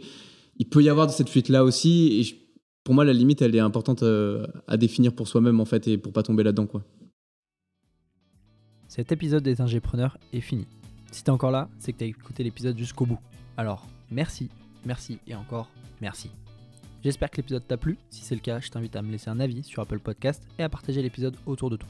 Il 0.59 0.67
peut 0.69 0.83
y 0.83 0.89
avoir 0.89 1.09
cette 1.09 1.29
fuite 1.29 1.49
là 1.49 1.63
aussi 1.65 2.19
et 2.19 2.23
je- 2.23 2.35
pour 2.83 2.93
moi 2.93 3.03
la 3.03 3.13
limite 3.13 3.41
elle 3.41 3.55
est 3.55 3.59
importante 3.59 4.03
euh, 4.03 4.45
à 4.67 4.77
définir 4.77 5.13
pour 5.13 5.27
soi-même 5.27 5.59
en 5.59 5.65
fait 5.65 5.87
et 5.87 5.97
pour 5.97 6.13
pas 6.13 6.21
tomber 6.23 6.43
là-dedans 6.43 6.67
quoi. 6.67 6.83
Cet 8.87 9.11
épisode 9.11 9.43
des 9.43 9.59
ingépreneurs 9.61 10.17
est 10.33 10.41
fini. 10.41 10.65
Si 11.13 11.23
t'es 11.23 11.29
encore 11.29 11.51
là, 11.51 11.69
c'est 11.77 11.93
que 11.93 11.99
t'as 11.99 12.07
écouté 12.07 12.43
l'épisode 12.43 12.75
jusqu'au 12.75 13.05
bout. 13.05 13.19
Alors, 13.55 13.85
merci, 14.09 14.49
merci 14.83 15.19
et 15.27 15.35
encore 15.35 15.69
merci. 16.01 16.31
J'espère 17.03 17.29
que 17.29 17.37
l'épisode 17.37 17.67
t'a 17.67 17.77
plu. 17.77 17.99
Si 18.09 18.23
c'est 18.23 18.33
le 18.33 18.41
cas, 18.41 18.59
je 18.59 18.69
t'invite 18.69 18.95
à 18.95 19.03
me 19.03 19.11
laisser 19.11 19.29
un 19.29 19.39
avis 19.39 19.61
sur 19.61 19.83
Apple 19.83 19.99
Podcast 19.99 20.41
et 20.57 20.63
à 20.63 20.69
partager 20.69 21.03
l'épisode 21.03 21.37
autour 21.45 21.69
de 21.69 21.77
toi. 21.77 21.89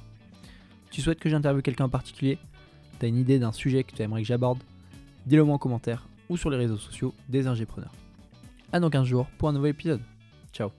Tu 0.92 1.02
souhaites 1.02 1.22
que 1.22 1.30
j'interviewe 1.30 1.62
quelqu'un 1.62 1.86
en 1.86 1.90
particulier? 1.90 2.38
T'as 3.00 3.08
une 3.08 3.18
idée 3.18 3.40
d'un 3.40 3.54
sujet 3.54 3.86
que 3.86 3.96
tu 3.96 4.02
aimerais 4.02 4.24
que 4.24 4.28
j'aborde? 4.28 4.62
Dis-le 5.26 5.46
moi 5.46 5.56
en 5.56 5.58
commentaire 5.58 6.06
ou 6.28 6.36
sur 6.36 6.50
les 6.50 6.58
réseaux 6.58 6.78
sociaux 6.78 7.14
des 7.30 7.48
ingépreneurs. 7.48 7.94
À 8.74 8.82
dans 8.82 8.90
15 8.90 9.08
jours 9.08 9.28
pour 9.38 9.48
un 9.48 9.54
nouvel 9.54 9.72
épisode. 9.72 10.02
Ciao 10.52 10.70